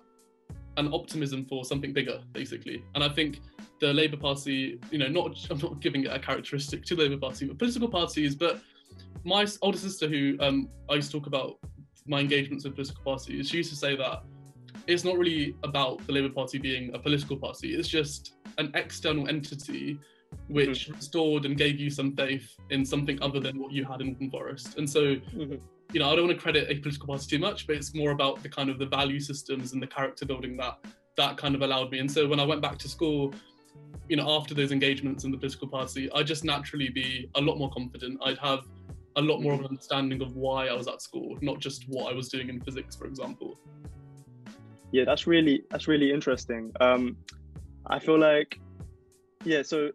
an 0.76 0.92
optimism 0.92 1.44
for 1.46 1.64
something 1.64 1.92
bigger, 1.92 2.20
basically. 2.32 2.84
And 2.94 3.02
I 3.02 3.08
think 3.08 3.40
the 3.80 3.92
Labour 3.92 4.16
Party, 4.16 4.78
you 4.90 4.98
know, 4.98 5.08
not 5.08 5.36
I'm 5.50 5.58
not 5.58 5.80
giving 5.80 6.04
it 6.04 6.12
a 6.12 6.18
characteristic 6.18 6.84
to 6.86 6.94
the 6.94 7.02
Labour 7.02 7.18
Party, 7.18 7.46
but 7.46 7.58
political 7.58 7.88
parties. 7.88 8.34
But 8.34 8.60
my 9.24 9.46
older 9.62 9.78
sister, 9.78 10.08
who 10.08 10.36
um, 10.40 10.68
I 10.88 10.94
used 10.94 11.10
to 11.10 11.18
talk 11.18 11.26
about 11.26 11.58
my 12.06 12.20
engagements 12.20 12.64
with 12.64 12.74
political 12.74 13.02
parties, 13.02 13.48
she 13.48 13.58
used 13.58 13.70
to 13.70 13.76
say 13.76 13.96
that 13.96 14.22
it's 14.86 15.04
not 15.04 15.16
really 15.16 15.54
about 15.62 16.04
the 16.06 16.12
Labour 16.12 16.32
Party 16.32 16.58
being 16.58 16.94
a 16.94 16.98
political 16.98 17.36
party. 17.36 17.74
It's 17.74 17.88
just 17.88 18.34
an 18.58 18.70
external 18.74 19.28
entity 19.28 19.98
which 20.48 20.86
mm-hmm. 20.86 20.94
restored 20.94 21.44
and 21.44 21.56
gave 21.56 21.78
you 21.78 21.90
some 21.90 22.14
faith 22.14 22.56
in 22.70 22.84
something 22.84 23.20
other 23.22 23.40
than 23.40 23.58
what 23.58 23.72
you 23.72 23.84
had 23.84 24.00
in 24.00 24.30
Forest. 24.30 24.78
And 24.78 24.88
so, 24.88 25.16
mm-hmm. 25.16 25.56
you 25.92 26.00
know, 26.00 26.10
I 26.10 26.16
don't 26.16 26.26
want 26.26 26.38
to 26.38 26.42
credit 26.42 26.70
a 26.70 26.80
political 26.80 27.08
party 27.08 27.26
too 27.26 27.38
much, 27.38 27.66
but 27.66 27.76
it's 27.76 27.94
more 27.94 28.12
about 28.12 28.42
the 28.42 28.48
kind 28.48 28.70
of 28.70 28.78
the 28.78 28.86
value 28.86 29.20
systems 29.20 29.72
and 29.72 29.82
the 29.82 29.86
character 29.86 30.24
building 30.24 30.56
that 30.58 30.78
that 31.16 31.36
kind 31.36 31.54
of 31.54 31.62
allowed 31.62 31.90
me. 31.90 31.98
And 31.98 32.10
so 32.10 32.26
when 32.26 32.40
I 32.40 32.44
went 32.44 32.62
back 32.62 32.78
to 32.78 32.88
school, 32.88 33.34
you 34.08 34.16
know, 34.16 34.30
after 34.30 34.54
those 34.54 34.72
engagements 34.72 35.24
in 35.24 35.30
the 35.30 35.36
political 35.36 35.68
party, 35.68 36.10
I'd 36.12 36.26
just 36.26 36.44
naturally 36.44 36.88
be 36.88 37.28
a 37.34 37.40
lot 37.40 37.58
more 37.58 37.70
confident. 37.70 38.20
I'd 38.24 38.38
have 38.38 38.60
a 39.16 39.20
lot 39.20 39.40
more 39.40 39.52
of 39.52 39.60
an 39.60 39.66
understanding 39.66 40.22
of 40.22 40.36
why 40.36 40.68
I 40.68 40.72
was 40.72 40.88
at 40.88 41.02
school, 41.02 41.36
not 41.42 41.58
just 41.58 41.84
what 41.88 42.10
I 42.10 42.14
was 42.14 42.28
doing 42.28 42.48
in 42.48 42.60
physics, 42.60 42.96
for 42.96 43.06
example. 43.06 43.58
Yeah, 44.92 45.04
that's 45.04 45.26
really 45.26 45.64
that's 45.70 45.88
really 45.88 46.12
interesting. 46.12 46.72
Um, 46.80 47.16
I 47.86 47.98
feel 47.98 48.18
like, 48.18 48.60
yeah. 49.44 49.62
So 49.62 49.90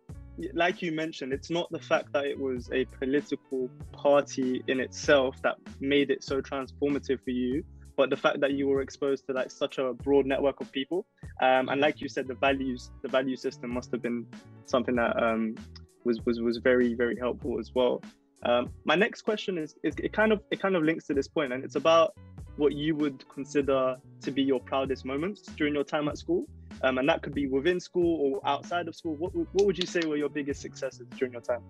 like 0.54 0.82
you 0.82 0.92
mentioned, 0.92 1.34
it's 1.34 1.50
not 1.50 1.72
the 1.72 1.80
fact 1.80 2.12
that 2.14 2.26
it 2.26 2.40
was 2.40 2.70
a 2.74 2.86
political 2.86 3.70
party 3.92 4.64
in 4.68 4.80
itself 4.80 5.42
that 5.44 5.56
made 5.80 6.12
it 6.12 6.24
so 6.24 6.42
transformative 6.42 7.24
for 7.24 7.32
you, 7.32 7.64
but 7.96 8.10
the 8.10 8.18
fact 8.18 8.40
that 8.42 8.54
you 8.54 8.68
were 8.68 8.82
exposed 8.82 9.26
to 9.28 9.34
like 9.34 9.52
such 9.52 9.78
a 9.78 9.94
broad 9.94 10.26
network 10.26 10.60
of 10.62 10.72
people. 10.72 11.06
Um, 11.42 11.70
and 11.70 11.80
like 11.80 12.02
you 12.02 12.10
said, 12.10 12.28
the 12.28 12.36
values, 12.36 12.92
the 13.02 13.08
value 13.08 13.36
system 13.36 13.72
must 13.72 13.92
have 13.92 14.02
been 14.02 14.26
something 14.66 14.96
that 14.96 15.22
um, 15.22 15.56
was 16.04 16.20
was 16.26 16.40
was 16.42 16.58
very 16.58 16.94
very 16.94 17.18
helpful 17.18 17.60
as 17.60 17.72
well. 17.74 18.02
Um, 18.44 18.70
my 18.84 18.96
next 18.96 19.24
question 19.24 19.58
is, 19.58 19.76
is 19.84 19.96
it 19.98 20.14
kind 20.14 20.32
of 20.32 20.42
it 20.52 20.62
kind 20.62 20.76
of 20.76 20.84
links 20.84 21.08
to 21.08 21.14
this 21.14 21.28
point, 21.28 21.52
and 21.54 21.64
it's 21.64 21.76
about 21.76 22.14
what 22.58 22.74
you 22.74 22.96
would 22.96 23.28
consider 23.30 23.98
to 24.22 24.32
be 24.32 24.42
your 24.42 24.60
proudest 24.60 25.06
moments 25.06 25.42
during 25.58 25.74
your 25.74 25.84
time 25.84 26.08
at 26.08 26.18
school. 26.18 26.46
Um, 26.84 26.98
and 26.98 27.08
that 27.08 27.22
could 27.22 27.34
be 27.34 27.48
within 27.48 27.80
school 27.80 28.20
or 28.22 28.50
outside 28.50 28.88
of 28.88 28.96
school. 28.96 29.16
What, 29.16 29.34
what 29.36 29.66
would 29.66 29.78
you 29.78 29.88
say 29.88 30.02
were 30.06 30.18
your 30.18 30.30
biggest 30.30 30.62
successes 30.62 31.08
during 31.18 31.34
your 31.34 31.42
time? 31.42 31.62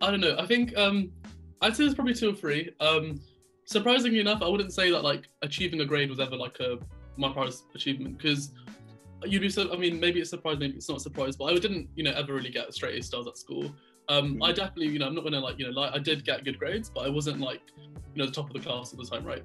I 0.00 0.10
don't 0.10 0.20
know. 0.20 0.36
I 0.38 0.46
think 0.46 0.76
um, 0.76 1.10
I'd 1.60 1.76
say 1.76 1.84
there's 1.84 1.94
probably 1.94 2.14
two 2.14 2.30
or 2.30 2.34
three. 2.34 2.70
Um, 2.80 3.20
surprisingly 3.64 4.20
enough, 4.20 4.42
I 4.42 4.48
wouldn't 4.48 4.72
say 4.72 4.90
that 4.90 5.02
like 5.02 5.28
achieving 5.42 5.80
a 5.80 5.84
grade 5.84 6.08
was 6.10 6.20
ever 6.20 6.36
like 6.36 6.58
a 6.60 6.78
my 7.16 7.30
proudest 7.30 7.64
achievement 7.74 8.16
because 8.16 8.52
you'd 9.24 9.42
be 9.42 9.50
so. 9.50 9.72
I 9.72 9.76
mean, 9.76 10.00
maybe 10.00 10.20
it's 10.20 10.30
surprised, 10.30 10.60
maybe 10.60 10.76
it's 10.76 10.88
not 10.88 11.02
surprised, 11.02 11.38
but 11.38 11.46
I 11.46 11.54
didn't, 11.54 11.88
you 11.94 12.02
know, 12.02 12.12
ever 12.12 12.34
really 12.34 12.50
get 12.50 12.72
straight 12.72 12.98
A 12.98 13.02
stars 13.02 13.26
at 13.26 13.36
school. 13.36 13.70
Um, 14.08 14.34
mm-hmm. 14.34 14.42
I 14.42 14.52
definitely, 14.52 14.88
you 14.88 14.98
know, 14.98 15.06
I'm 15.06 15.14
not 15.14 15.24
gonna 15.24 15.40
like, 15.40 15.58
you 15.58 15.66
know, 15.66 15.78
like 15.78 15.92
I 15.94 15.98
did 15.98 16.24
get 16.24 16.44
good 16.44 16.58
grades, 16.58 16.90
but 16.90 17.06
I 17.06 17.10
wasn't 17.10 17.40
like, 17.40 17.60
you 17.76 18.22
know, 18.22 18.26
the 18.26 18.32
top 18.32 18.46
of 18.46 18.54
the 18.54 18.60
class 18.60 18.92
at 18.92 18.98
the 18.98 19.04
time, 19.04 19.24
right? 19.24 19.44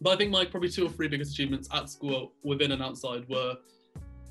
But 0.00 0.10
I 0.10 0.16
think 0.16 0.30
my 0.30 0.44
probably 0.44 0.70
two 0.70 0.86
or 0.86 0.90
three 0.90 1.08
biggest 1.08 1.32
achievements 1.32 1.68
at 1.72 1.90
school, 1.90 2.32
within 2.42 2.72
and 2.72 2.82
outside, 2.82 3.28
were 3.28 3.56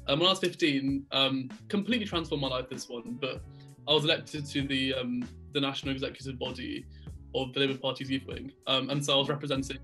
um, 0.08 0.20
when 0.20 0.27
I 0.27 0.32
was 0.32 0.39
15, 0.39 1.06
um, 1.12 1.50
completely 1.68 2.06
transformed 2.06 2.41
my 2.41 2.48
life. 2.48 2.70
This 2.70 2.89
one, 2.89 3.18
but 3.22 3.41
I 3.88 3.94
was 3.94 4.03
elected 4.03 4.46
to 4.48 4.62
the 4.63 4.96
um, 4.96 5.24
the 5.53 5.62
national 5.62 5.94
executive 5.94 6.39
body 6.39 6.86
of 7.36 7.53
the 7.53 7.60
Labour 7.60 7.77
Party's 7.77 8.10
youth 8.10 8.25
wing, 8.25 8.51
um, 8.65 8.89
and 8.89 9.03
so 9.03 9.13
I 9.13 9.18
was 9.18 9.29
representing 9.29 9.77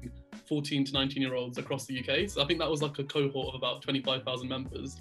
14 0.48 0.86
to 0.86 0.93
19 0.93 1.22
year 1.22 1.36
olds 1.36 1.60
across 1.60 1.86
the 1.86 2.00
UK. 2.00 2.27
So 2.27 2.41
I 2.41 2.45
think 2.45 2.60
that 2.60 2.69
was 2.69 2.81
like 2.81 2.98
a 2.98 3.03
cohort 3.03 3.50
of 3.50 3.55
about 3.55 3.84
25,000 3.84 4.50
members, 4.50 5.00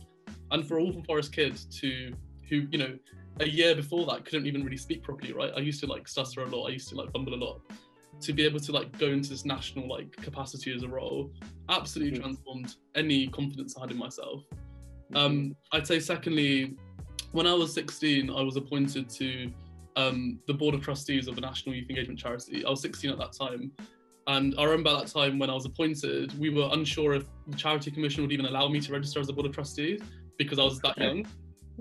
and 0.51 0.67
for 0.67 0.77
a 0.77 0.83
Waltham 0.83 1.03
Forest 1.05 1.33
kid 1.33 1.59
to 1.81 2.13
who 2.51 2.67
you 2.71 2.79
know 2.79 2.99
a 3.41 3.49
year 3.49 3.75
before 3.75 4.05
that 4.07 4.27
couldn't 4.27 4.47
even 4.47 4.63
really 4.63 4.77
speak 4.77 5.03
properly, 5.03 5.33
right? 5.33 5.53
I 5.57 5.61
used 5.61 5.81
to 5.81 5.87
like 5.87 6.07
stutter 6.07 6.43
a 6.43 6.47
lot. 6.47 6.67
I 6.67 6.73
used 6.73 6.91
to 6.91 6.97
like 6.97 7.11
fumble 7.13 7.33
a 7.33 7.37
lot 7.37 7.63
to 8.21 8.33
be 8.33 8.45
able 8.45 8.61
to 8.61 8.73
like 8.73 8.97
go 8.99 9.09
into 9.09 9.31
this 9.31 9.45
national 9.45 9.89
like 9.89 10.13
capacity 10.17 10.75
as 10.75 10.83
a 10.83 10.89
role 10.89 11.31
absolutely 11.69 12.13
mm-hmm. 12.13 12.23
transformed 12.23 12.75
any 12.95 13.29
confidence 13.29 13.77
I 13.77 13.83
had 13.83 13.91
in 13.91 13.99
myself. 13.99 14.43
Mm-hmm. 15.13 15.17
Um, 15.17 15.57
I'd 15.73 15.87
say 15.87 16.01
secondly, 16.01 16.77
when 17.33 17.47
I 17.47 17.55
was 17.55 17.73
16, 17.75 18.31
I 18.31 18.43
was 18.43 18.57
appointed 18.57 19.09
to 19.11 19.51
um, 19.97 20.39
the 20.47 20.55
board 20.55 20.75
of 20.75 20.83
trustees 20.83 21.29
of 21.29 21.39
a 21.39 21.41
National 21.41 21.75
Youth 21.75 21.89
Engagement 21.91 22.19
Charity. 22.19 22.65
I 22.65 22.71
was 22.71 22.81
16 22.83 23.11
at 23.11 23.19
that 23.19 23.33
time. 23.33 23.73
And 24.27 24.55
I 24.59 24.65
remember 24.65 24.91
at 24.91 25.05
that 25.05 25.13
time 25.13 25.39
when 25.39 25.51
I 25.51 25.55
was 25.55 25.67
appointed, 25.67 26.39
we 26.39 26.49
were 26.49 26.69
unsure 26.73 27.15
if 27.15 27.25
the 27.47 27.57
Charity 27.57 27.91
Commission 27.91 28.23
would 28.23 28.33
even 28.33 28.47
allow 28.47 28.69
me 28.69 28.81
to 28.81 28.93
register 28.93 29.21
as 29.21 29.29
a 29.29 29.33
board 29.33 29.47
of 29.47 29.53
trustees 29.53 30.01
because 30.39 30.59
I 30.59 30.65
was 30.65 30.81
that 30.81 30.97
young. 30.97 31.27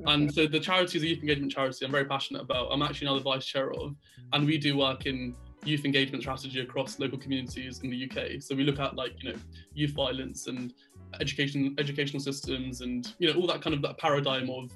And 0.06 0.34
so 0.34 0.48
the 0.48 0.60
charity 0.60 0.98
is 0.98 1.04
a 1.04 1.08
youth 1.08 1.20
engagement 1.20 1.52
charity 1.52 1.86
I'm 1.86 1.92
very 1.92 2.06
passionate 2.06 2.42
about. 2.42 2.70
I'm 2.72 2.82
actually 2.82 3.08
now 3.08 3.16
the 3.16 3.22
vice 3.22 3.46
chair 3.46 3.72
of, 3.74 3.96
and 4.34 4.46
we 4.46 4.58
do 4.58 4.78
work 4.78 5.06
in 5.06 5.36
youth 5.66 5.86
engagement 5.86 6.24
strategy 6.24 6.60
across 6.60 7.00
local 7.00 7.18
communities 7.18 7.80
in 7.84 7.90
the 7.90 8.10
UK. 8.10 8.42
So 8.42 8.56
we 8.56 8.64
look 8.64 8.80
at 8.80 8.96
like 8.96 9.12
you 9.22 9.32
know 9.32 9.40
youth 9.74 9.92
violence 9.92 10.48
and 10.48 10.74
education 11.20 11.76
educational 11.80 12.22
systems 12.22 12.82
and 12.82 13.14
you 13.20 13.32
know 13.32 13.40
all 13.40 13.48
that 13.48 13.62
kind 13.62 13.76
of 13.76 13.82
that 13.84 13.98
paradigm 13.98 14.50
of 14.50 14.72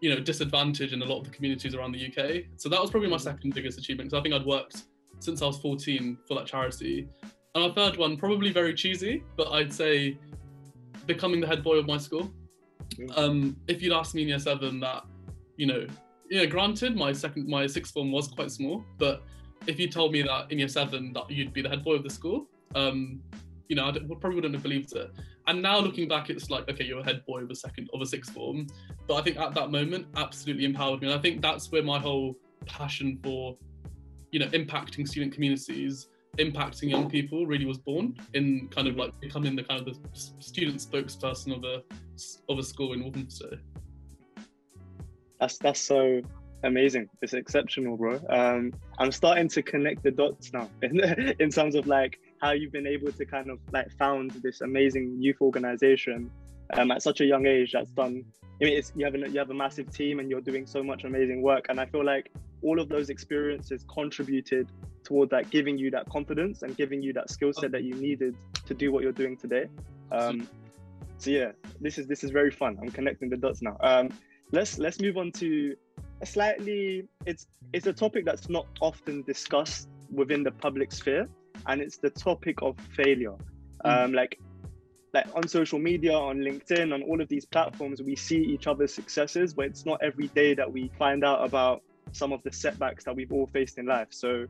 you 0.00 0.14
know 0.14 0.20
disadvantage 0.20 0.92
in 0.92 1.02
a 1.02 1.04
lot 1.04 1.18
of 1.18 1.24
the 1.24 1.30
communities 1.30 1.74
around 1.74 1.92
the 1.92 2.06
UK. 2.06 2.44
So 2.56 2.68
that 2.68 2.80
was 2.80 2.90
probably 2.90 3.08
my 3.08 3.16
second 3.16 3.54
biggest 3.54 3.78
achievement 3.78 4.10
because 4.10 4.20
I 4.20 4.22
think 4.22 4.34
I'd 4.34 4.46
worked 4.46 4.84
since 5.18 5.42
I 5.42 5.46
was 5.46 5.58
14 5.58 6.18
for 6.26 6.34
that 6.34 6.46
charity. 6.46 7.08
And 7.54 7.64
our 7.64 7.72
third 7.72 7.96
one, 7.96 8.16
probably 8.16 8.52
very 8.52 8.74
cheesy, 8.74 9.22
but 9.36 9.48
I'd 9.50 9.72
say 9.72 10.16
becoming 11.06 11.40
the 11.40 11.46
head 11.46 11.62
boy 11.62 11.76
of 11.76 11.86
my 11.86 11.98
school. 11.98 12.32
Mm. 12.94 13.18
Um, 13.18 13.56
if 13.66 13.82
you'd 13.82 13.92
asked 13.92 14.14
me 14.14 14.22
in 14.22 14.28
year 14.28 14.38
seven 14.38 14.80
that 14.80 15.04
you 15.60 15.66
know, 15.66 15.86
yeah, 16.30 16.46
granted, 16.46 16.96
my 16.96 17.12
second, 17.12 17.46
my 17.46 17.66
sixth 17.66 17.92
form 17.92 18.10
was 18.10 18.28
quite 18.28 18.50
small, 18.50 18.82
but 18.96 19.22
if 19.66 19.78
you 19.78 19.88
told 19.88 20.12
me 20.12 20.22
that 20.22 20.50
in 20.50 20.58
year 20.58 20.68
seven 20.68 21.12
that 21.12 21.30
you'd 21.30 21.52
be 21.52 21.62
the 21.62 21.68
head 21.68 21.84
boy 21.84 21.94
of 21.94 22.02
the 22.02 22.10
school, 22.10 22.46
um, 22.74 23.20
you 23.68 23.76
know, 23.76 23.86
I 23.88 23.92
probably 23.92 24.34
wouldn't 24.34 24.54
have 24.54 24.62
believed 24.62 24.94
it. 24.96 25.10
And 25.46 25.62
now 25.62 25.78
looking 25.78 26.08
back, 26.08 26.30
it's 26.30 26.50
like, 26.50 26.68
okay, 26.68 26.84
you're 26.84 27.00
a 27.00 27.04
head 27.04 27.24
boy 27.26 27.42
of 27.42 27.50
a 27.50 27.54
second 27.54 27.88
of 27.94 28.00
a 28.00 28.06
sixth 28.06 28.32
form, 28.32 28.66
but 29.06 29.14
I 29.14 29.22
think 29.22 29.38
at 29.38 29.54
that 29.54 29.70
moment, 29.70 30.06
absolutely 30.16 30.64
empowered 30.64 31.00
me, 31.00 31.08
and 31.08 31.18
I 31.18 31.20
think 31.20 31.40
that's 31.40 31.70
where 31.72 31.82
my 31.82 31.98
whole 31.98 32.36
passion 32.66 33.18
for, 33.22 33.56
you 34.32 34.38
know, 34.38 34.46
impacting 34.48 35.08
student 35.08 35.32
communities, 35.32 36.08
impacting 36.38 36.90
young 36.90 37.08
people, 37.08 37.46
really 37.46 37.64
was 37.64 37.78
born 37.78 38.16
in 38.34 38.68
kind 38.68 38.86
of 38.86 38.96
like 38.96 39.18
becoming 39.20 39.56
the 39.56 39.64
kind 39.64 39.86
of 39.86 39.86
the 39.86 40.20
student 40.40 40.78
spokesperson 40.78 41.56
of 41.56 41.64
a 41.64 41.82
of 42.48 42.58
a 42.58 42.62
school 42.62 42.92
in 42.92 43.02
Walthamstow. 43.02 43.58
That's 45.40 45.58
that's 45.58 45.80
so 45.80 46.20
amazing. 46.62 47.08
It's 47.22 47.32
exceptional, 47.32 47.96
bro. 47.96 48.20
Um, 48.28 48.72
I'm 48.98 49.12
starting 49.12 49.48
to 49.48 49.62
connect 49.62 50.02
the 50.02 50.10
dots 50.10 50.52
now 50.52 50.68
in, 50.82 51.00
in 51.38 51.50
terms 51.50 51.74
of 51.74 51.86
like 51.86 52.18
how 52.40 52.52
you've 52.52 52.72
been 52.72 52.86
able 52.86 53.12
to 53.12 53.24
kind 53.24 53.50
of 53.50 53.58
like 53.72 53.90
found 53.98 54.32
this 54.42 54.60
amazing 54.60 55.16
youth 55.20 55.40
organization 55.40 56.30
um, 56.74 56.90
at 56.90 57.02
such 57.02 57.20
a 57.20 57.24
young 57.24 57.46
age 57.46 57.72
that's 57.72 57.90
done. 57.92 58.24
I 58.60 58.64
mean, 58.64 58.82
you 58.94 59.04
have 59.04 59.14
a, 59.14 59.30
you 59.30 59.38
have 59.38 59.50
a 59.50 59.54
massive 59.54 59.90
team 59.90 60.20
and 60.20 60.28
you're 60.28 60.42
doing 60.42 60.66
so 60.66 60.82
much 60.82 61.04
amazing 61.04 61.42
work, 61.42 61.66
and 61.68 61.80
I 61.80 61.86
feel 61.86 62.04
like 62.04 62.30
all 62.62 62.78
of 62.78 62.88
those 62.88 63.08
experiences 63.08 63.84
contributed 63.92 64.68
toward 65.02 65.30
that 65.30 65.48
giving 65.50 65.78
you 65.78 65.90
that 65.90 66.08
confidence 66.10 66.62
and 66.62 66.76
giving 66.76 67.02
you 67.02 67.12
that 67.14 67.30
skill 67.30 67.52
set 67.54 67.72
that 67.72 67.84
you 67.84 67.94
needed 67.94 68.36
to 68.66 68.74
do 68.74 68.92
what 68.92 69.02
you're 69.02 69.12
doing 69.12 69.36
today. 69.36 69.66
Um, 70.12 70.46
so 71.16 71.30
yeah, 71.30 71.52
this 71.80 71.98
is 71.98 72.06
this 72.06 72.22
is 72.22 72.30
very 72.30 72.50
fun. 72.50 72.78
I'm 72.80 72.90
connecting 72.90 73.30
the 73.30 73.36
dots 73.36 73.62
now. 73.62 73.76
Um, 73.80 74.10
let's 74.52 74.78
let's 74.78 75.00
move 75.00 75.16
on 75.16 75.32
to 75.32 75.74
slightly 76.24 77.04
it's 77.26 77.46
it's 77.72 77.86
a 77.86 77.92
topic 77.92 78.24
that's 78.24 78.48
not 78.48 78.66
often 78.80 79.22
discussed 79.22 79.88
within 80.12 80.42
the 80.42 80.50
public 80.50 80.92
sphere 80.92 81.28
and 81.66 81.80
it's 81.80 81.98
the 81.98 82.10
topic 82.10 82.56
of 82.62 82.76
failure. 82.96 83.36
Mm. 83.84 84.04
um, 84.04 84.12
like 84.12 84.38
like 85.14 85.26
on 85.34 85.48
social 85.48 85.78
media 85.78 86.12
on 86.12 86.38
linkedin 86.38 86.92
on 86.92 87.02
all 87.02 87.20
of 87.20 87.28
these 87.28 87.46
platforms 87.46 88.02
we 88.02 88.14
see 88.14 88.38
each 88.38 88.66
other's 88.66 88.92
successes 88.94 89.54
but 89.54 89.64
it's 89.66 89.86
not 89.86 89.98
every 90.02 90.28
day 90.28 90.54
that 90.54 90.70
we 90.70 90.90
find 90.98 91.24
out 91.24 91.42
about 91.44 91.82
some 92.12 92.32
of 92.32 92.42
the 92.42 92.52
setbacks 92.52 93.04
that 93.04 93.14
we've 93.14 93.32
all 93.32 93.46
faced 93.46 93.78
in 93.78 93.86
life. 93.86 94.08
So 94.10 94.46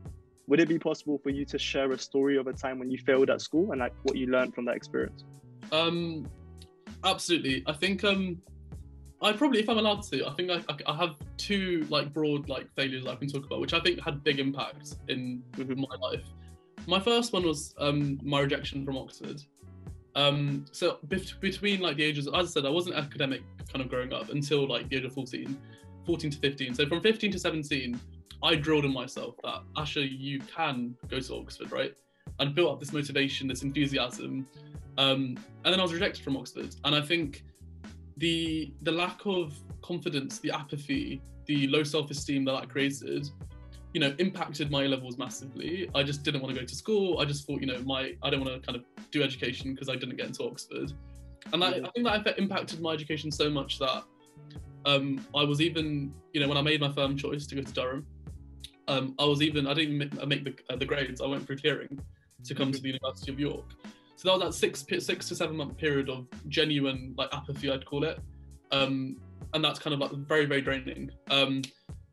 would 0.47 0.59
it 0.59 0.67
be 0.67 0.79
possible 0.79 1.19
for 1.23 1.29
you 1.29 1.45
to 1.45 1.57
share 1.57 1.91
a 1.91 1.97
story 1.97 2.37
of 2.37 2.47
a 2.47 2.53
time 2.53 2.79
when 2.79 2.91
you 2.91 2.97
failed 2.97 3.29
at 3.29 3.41
school 3.41 3.71
and 3.71 3.79
like 3.79 3.93
what 4.03 4.17
you 4.17 4.27
learned 4.27 4.53
from 4.53 4.65
that 4.65 4.75
experience? 4.75 5.23
Um 5.71 6.27
absolutely. 7.03 7.63
I 7.67 7.73
think 7.73 8.03
um 8.03 8.41
I 9.21 9.33
probably, 9.33 9.59
if 9.59 9.69
I'm 9.69 9.77
allowed 9.77 10.01
to, 10.03 10.27
I 10.27 10.33
think 10.33 10.49
I, 10.49 10.63
I, 10.87 10.95
have 10.95 11.15
two 11.37 11.85
like 11.89 12.11
broad 12.11 12.49
like 12.49 12.67
failures 12.75 13.05
I 13.05 13.15
can 13.15 13.27
talk 13.27 13.45
about, 13.45 13.59
which 13.59 13.73
I 13.73 13.79
think 13.79 14.01
had 14.03 14.23
big 14.23 14.39
impact 14.39 14.95
in 15.09 15.43
mm-hmm. 15.51 15.81
my 15.81 15.95
life. 15.97 16.23
My 16.87 16.99
first 16.99 17.31
one 17.31 17.43
was 17.43 17.75
um, 17.77 18.19
my 18.23 18.39
rejection 18.39 18.83
from 18.83 18.97
Oxford. 18.97 19.43
Um, 20.15 20.65
so 20.71 20.97
between 21.07 21.81
like 21.81 21.97
the 21.97 22.03
ages, 22.03 22.27
as 22.27 22.33
I 22.33 22.43
said, 22.45 22.65
I 22.65 22.69
wasn't 22.69 22.95
academic 22.95 23.43
kind 23.71 23.83
of 23.85 23.89
growing 23.89 24.11
up 24.11 24.29
until 24.29 24.67
like 24.67 24.89
the 24.89 24.97
age 24.97 25.05
of 25.05 25.13
14, 25.13 25.55
14 26.05 26.31
to 26.31 26.37
15. 26.37 26.73
So 26.73 26.87
from 26.87 27.01
15 27.01 27.31
to 27.31 27.39
17, 27.39 27.99
I 28.43 28.55
drilled 28.55 28.85
in 28.85 28.93
myself 28.93 29.35
that 29.43 29.61
Asher, 29.77 30.01
you 30.01 30.39
can 30.39 30.95
go 31.09 31.19
to 31.19 31.35
Oxford, 31.35 31.71
right? 31.71 31.93
And 32.39 32.55
built 32.55 32.73
up 32.73 32.79
this 32.79 32.91
motivation, 32.91 33.47
this 33.47 33.61
enthusiasm. 33.61 34.47
Um, 34.97 35.37
and 35.63 35.73
then 35.73 35.79
I 35.79 35.83
was 35.83 35.93
rejected 35.93 36.23
from 36.23 36.35
Oxford, 36.37 36.75
and 36.83 36.95
I 36.95 37.01
think 37.01 37.43
the 38.21 38.73
the 38.83 38.91
lack 38.91 39.19
of 39.25 39.53
confidence, 39.81 40.39
the 40.39 40.51
apathy, 40.51 41.21
the 41.47 41.67
low 41.67 41.83
self-esteem 41.83 42.45
that 42.45 42.53
that 42.57 42.69
created, 42.69 43.29
you 43.93 43.99
know, 43.99 44.11
impacted 44.19 44.71
my 44.71 44.83
levels 44.85 45.17
massively. 45.17 45.89
I 45.93 46.03
just 46.03 46.23
didn't 46.23 46.41
want 46.41 46.53
to 46.53 46.61
go 46.61 46.65
to 46.65 46.75
school. 46.83 47.19
I 47.19 47.25
just 47.25 47.45
thought, 47.45 47.59
you 47.63 47.67
know, 47.67 47.79
my 47.93 48.03
I 48.23 48.29
don't 48.29 48.41
want 48.45 48.53
to 48.53 48.59
kind 48.65 48.77
of 48.79 48.83
do 49.11 49.23
education 49.29 49.73
because 49.73 49.89
I 49.89 49.95
didn't 50.01 50.15
get 50.15 50.27
into 50.27 50.43
Oxford, 50.43 50.93
and 51.51 51.61
that, 51.61 51.73
I 51.87 51.89
think 51.93 52.05
that 52.07 52.37
impacted 52.37 52.79
my 52.79 52.93
education 52.93 53.29
so 53.31 53.49
much 53.49 53.79
that 53.79 54.03
um, 54.85 55.05
I 55.35 55.43
was 55.43 55.59
even, 55.59 56.13
you 56.33 56.39
know, 56.41 56.47
when 56.47 56.57
I 56.57 56.61
made 56.61 56.79
my 56.79 56.91
firm 56.91 57.17
choice 57.17 57.45
to 57.47 57.55
go 57.55 57.61
to 57.61 57.73
Durham, 57.73 58.05
um, 58.87 59.15
I 59.19 59.25
was 59.25 59.41
even 59.41 59.67
I 59.67 59.73
didn't 59.73 59.97
make, 59.97 60.27
make 60.27 60.43
the, 60.43 60.53
uh, 60.69 60.77
the 60.77 60.85
grades. 60.85 61.21
I 61.21 61.27
went 61.27 61.45
through 61.45 61.57
clearing 61.57 61.99
to 62.47 62.55
come 62.55 62.71
to 62.71 62.81
the 62.81 62.87
University 62.87 63.31
of 63.31 63.39
York. 63.39 63.69
So 64.21 64.29
that 64.29 64.45
was 64.45 64.53
that 64.53 64.59
six 64.59 64.85
six 65.03 65.27
to 65.29 65.35
seven 65.35 65.57
month 65.57 65.77
period 65.77 66.07
of 66.07 66.27
genuine 66.47 67.15
like 67.17 67.29
apathy, 67.33 67.71
I'd 67.71 67.87
call 67.87 68.03
it, 68.03 68.19
um, 68.71 69.17
and 69.55 69.65
that's 69.65 69.79
kind 69.79 69.95
of 69.95 69.99
like 69.99 70.11
very 70.11 70.45
very 70.45 70.61
draining. 70.61 71.09
Um, 71.31 71.63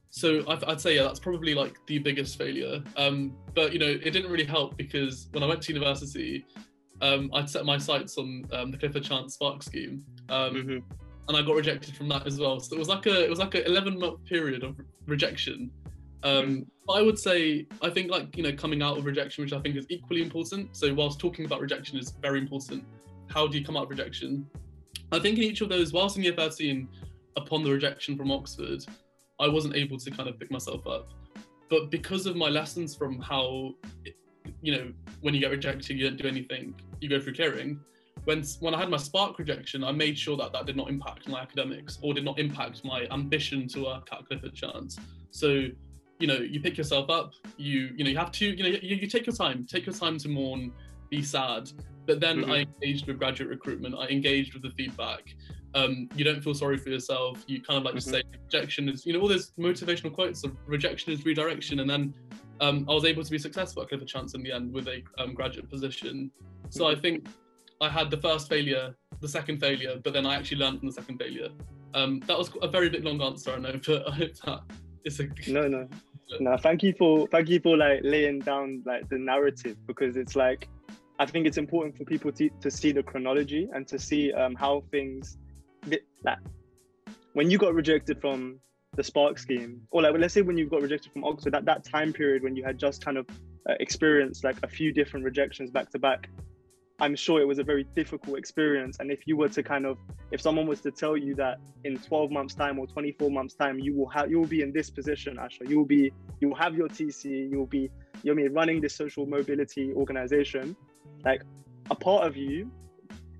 so 0.08 0.42
I'd, 0.48 0.64
I'd, 0.64 0.80
say 0.80 0.96
yeah, 0.96 1.02
that's 1.02 1.20
probably 1.20 1.54
like 1.54 1.76
the 1.86 1.98
biggest 1.98 2.38
failure. 2.38 2.82
Um, 2.96 3.36
but 3.54 3.74
you 3.74 3.78
know, 3.78 3.84
it 3.88 4.10
didn't 4.10 4.30
really 4.30 4.46
help 4.46 4.78
because 4.78 5.28
when 5.32 5.42
I 5.42 5.46
went 5.46 5.60
to 5.64 5.72
university, 5.74 6.46
um, 7.02 7.30
I'd 7.34 7.50
set 7.50 7.66
my 7.66 7.76
sights 7.76 8.16
on 8.16 8.48
um, 8.54 8.70
the 8.70 8.78
Clifford 8.78 9.04
Chance 9.04 9.34
Spark 9.34 9.62
scheme, 9.62 10.02
um, 10.30 10.54
mm-hmm. 10.54 10.78
and 11.28 11.36
I 11.36 11.42
got 11.42 11.56
rejected 11.56 11.94
from 11.94 12.08
that 12.08 12.26
as 12.26 12.40
well. 12.40 12.58
So 12.58 12.74
it 12.74 12.78
was 12.78 12.88
like 12.88 13.04
a 13.04 13.22
it 13.22 13.28
was 13.28 13.38
like 13.38 13.54
an 13.54 13.64
eleven 13.66 13.98
month 13.98 14.24
period 14.24 14.64
of 14.64 14.80
rejection. 15.04 15.70
Um, 16.22 16.66
but 16.86 16.94
I 16.94 17.02
would 17.02 17.18
say, 17.18 17.66
I 17.82 17.90
think 17.90 18.10
like, 18.10 18.36
you 18.36 18.42
know, 18.42 18.52
coming 18.52 18.82
out 18.82 18.98
of 18.98 19.04
rejection, 19.04 19.44
which 19.44 19.52
I 19.52 19.60
think 19.60 19.76
is 19.76 19.86
equally 19.88 20.22
important. 20.22 20.76
So 20.76 20.92
whilst 20.92 21.20
talking 21.20 21.44
about 21.44 21.60
rejection 21.60 21.98
is 21.98 22.12
very 22.22 22.38
important, 22.38 22.84
how 23.28 23.46
do 23.46 23.58
you 23.58 23.64
come 23.64 23.76
out 23.76 23.84
of 23.84 23.90
rejection? 23.90 24.46
I 25.12 25.18
think 25.18 25.38
in 25.38 25.44
each 25.44 25.60
of 25.60 25.68
those, 25.68 25.92
whilst 25.92 26.16
in 26.16 26.22
year 26.22 26.34
13, 26.34 26.88
upon 27.36 27.62
the 27.62 27.70
rejection 27.70 28.16
from 28.16 28.30
Oxford, 28.30 28.84
I 29.40 29.48
wasn't 29.48 29.76
able 29.76 29.98
to 29.98 30.10
kind 30.10 30.28
of 30.28 30.38
pick 30.38 30.50
myself 30.50 30.86
up. 30.86 31.08
But 31.70 31.90
because 31.90 32.26
of 32.26 32.36
my 32.36 32.48
lessons 32.48 32.96
from 32.96 33.20
how, 33.20 33.74
you 34.62 34.72
know, 34.72 34.92
when 35.20 35.34
you 35.34 35.40
get 35.40 35.50
rejected, 35.50 35.98
you 35.98 36.08
don't 36.08 36.20
do 36.20 36.26
anything, 36.26 36.74
you 37.00 37.08
go 37.08 37.20
through 37.20 37.34
clearing. 37.34 37.80
When, 38.24 38.42
when 38.60 38.74
I 38.74 38.80
had 38.80 38.90
my 38.90 38.96
Spark 38.96 39.38
rejection, 39.38 39.84
I 39.84 39.92
made 39.92 40.18
sure 40.18 40.36
that 40.38 40.52
that 40.52 40.66
did 40.66 40.76
not 40.76 40.88
impact 40.88 41.28
my 41.28 41.40
academics 41.40 41.98
or 42.02 42.12
did 42.14 42.24
not 42.24 42.38
impact 42.38 42.84
my 42.84 43.06
ambition 43.10 43.68
to 43.68 43.84
work 43.84 44.08
at 44.12 44.26
Clifford 44.26 44.54
Chance. 44.54 44.98
So 45.30 45.68
you 46.18 46.26
know 46.26 46.36
you 46.36 46.60
pick 46.60 46.76
yourself 46.76 47.08
up 47.10 47.32
you 47.56 47.90
you 47.96 48.04
know 48.04 48.10
you 48.10 48.16
have 48.16 48.32
to 48.32 48.46
you 48.46 48.62
know 48.62 48.78
you, 48.82 48.96
you 48.96 49.06
take 49.06 49.26
your 49.26 49.34
time 49.34 49.66
take 49.68 49.86
your 49.86 49.94
time 49.94 50.18
to 50.18 50.28
mourn 50.28 50.72
be 51.10 51.22
sad 51.22 51.70
but 52.06 52.20
then 52.20 52.38
mm-hmm. 52.38 52.50
i 52.50 52.56
engaged 52.58 53.06
with 53.06 53.18
graduate 53.18 53.48
recruitment 53.48 53.94
i 53.98 54.06
engaged 54.08 54.52
with 54.54 54.62
the 54.62 54.70
feedback 54.70 55.34
um, 55.74 56.08
you 56.16 56.24
don't 56.24 56.42
feel 56.42 56.54
sorry 56.54 56.78
for 56.78 56.88
yourself 56.88 57.44
you 57.46 57.60
kind 57.60 57.78
of 57.78 57.84
like 57.84 57.94
mm-hmm. 57.94 58.10
say 58.10 58.22
rejection 58.44 58.88
is 58.88 59.04
you 59.04 59.12
know 59.12 59.20
all 59.20 59.28
those 59.28 59.52
motivational 59.58 60.12
quotes 60.12 60.42
of 60.42 60.56
rejection 60.66 61.12
is 61.12 61.24
redirection 61.24 61.80
and 61.80 61.88
then 61.90 62.14
um, 62.60 62.86
i 62.88 62.92
was 62.92 63.04
able 63.04 63.22
to 63.22 63.30
be 63.30 63.38
successful 63.38 63.82
at 63.82 63.88
Clifford 63.88 64.08
Chance 64.08 64.34
in 64.34 64.42
the 64.42 64.50
end 64.50 64.72
with 64.72 64.88
a 64.88 65.02
um, 65.18 65.34
graduate 65.34 65.68
position 65.68 66.30
so 66.70 66.84
mm-hmm. 66.84 66.96
i 66.96 67.00
think 67.00 67.28
i 67.80 67.88
had 67.88 68.10
the 68.10 68.16
first 68.16 68.48
failure 68.48 68.94
the 69.20 69.28
second 69.28 69.60
failure 69.60 70.00
but 70.02 70.12
then 70.14 70.26
i 70.26 70.34
actually 70.34 70.56
learned 70.56 70.78
from 70.78 70.88
the 70.88 70.94
second 70.94 71.18
failure 71.18 71.50
um, 71.94 72.20
that 72.26 72.36
was 72.36 72.50
a 72.62 72.68
very 72.68 72.88
bit 72.88 73.04
long 73.04 73.20
answer 73.20 73.52
i 73.52 73.58
know 73.58 73.78
but 73.86 74.08
i 74.08 74.10
hope 74.10 74.34
that 74.44 74.60
it's 75.04 75.20
a 75.20 75.28
no 75.50 75.68
no 75.68 75.88
no 76.40 76.56
thank 76.56 76.82
you 76.82 76.92
for 76.98 77.26
thank 77.28 77.48
you 77.48 77.60
for 77.60 77.76
like 77.76 78.00
laying 78.02 78.38
down 78.38 78.82
like 78.86 79.08
the 79.08 79.18
narrative 79.18 79.76
because 79.86 80.16
it's 80.16 80.36
like 80.36 80.68
i 81.18 81.26
think 81.26 81.46
it's 81.46 81.58
important 81.58 81.96
for 81.96 82.04
people 82.04 82.30
to, 82.30 82.48
to 82.60 82.70
see 82.70 82.92
the 82.92 83.02
chronology 83.02 83.68
and 83.74 83.86
to 83.86 83.98
see 83.98 84.32
um, 84.32 84.54
how 84.54 84.82
things 84.90 85.38
like 86.24 86.38
when 87.32 87.50
you 87.50 87.58
got 87.58 87.74
rejected 87.74 88.20
from 88.20 88.58
the 88.94 89.02
spark 89.02 89.38
scheme 89.38 89.80
or 89.90 90.02
like 90.02 90.14
let's 90.18 90.34
say 90.34 90.42
when 90.42 90.58
you 90.58 90.68
got 90.68 90.82
rejected 90.82 91.12
from 91.12 91.24
oxford 91.24 91.52
that 91.52 91.64
that 91.64 91.84
time 91.84 92.12
period 92.12 92.42
when 92.42 92.56
you 92.56 92.64
had 92.64 92.78
just 92.78 93.04
kind 93.04 93.16
of 93.16 93.26
uh, 93.68 93.74
experienced 93.80 94.44
like 94.44 94.56
a 94.62 94.68
few 94.68 94.92
different 94.92 95.24
rejections 95.24 95.70
back 95.70 95.90
to 95.90 95.98
back 95.98 96.28
I'm 97.00 97.14
sure 97.14 97.40
it 97.40 97.46
was 97.46 97.58
a 97.58 97.64
very 97.64 97.84
difficult 97.94 98.38
experience. 98.38 98.96
And 98.98 99.10
if 99.10 99.26
you 99.26 99.36
were 99.36 99.48
to 99.50 99.62
kind 99.62 99.86
of, 99.86 99.98
if 100.32 100.40
someone 100.40 100.66
was 100.66 100.80
to 100.80 100.90
tell 100.90 101.16
you 101.16 101.34
that 101.36 101.58
in 101.84 101.96
12 101.96 102.30
months' 102.32 102.54
time 102.54 102.78
or 102.78 102.86
24 102.86 103.30
months' 103.30 103.54
time, 103.54 103.78
you 103.78 103.94
will 103.94 104.08
have, 104.08 104.30
you 104.30 104.38
will 104.40 104.48
be 104.48 104.62
in 104.62 104.72
this 104.72 104.90
position, 104.90 105.38
Asher. 105.38 105.64
You 105.64 105.78
will 105.78 105.86
be, 105.86 106.12
you 106.40 106.48
will 106.48 106.56
have 106.56 106.74
your 106.74 106.88
TC. 106.88 107.50
You 107.50 107.58
will 107.58 107.66
be, 107.66 107.90
you 108.22 108.24
know, 108.24 108.32
I 108.32 108.34
mean, 108.34 108.52
running 108.52 108.80
this 108.80 108.96
social 108.96 109.26
mobility 109.26 109.92
organization. 109.92 110.76
Like 111.24 111.42
a 111.90 111.94
part 111.94 112.26
of 112.26 112.36
you, 112.36 112.70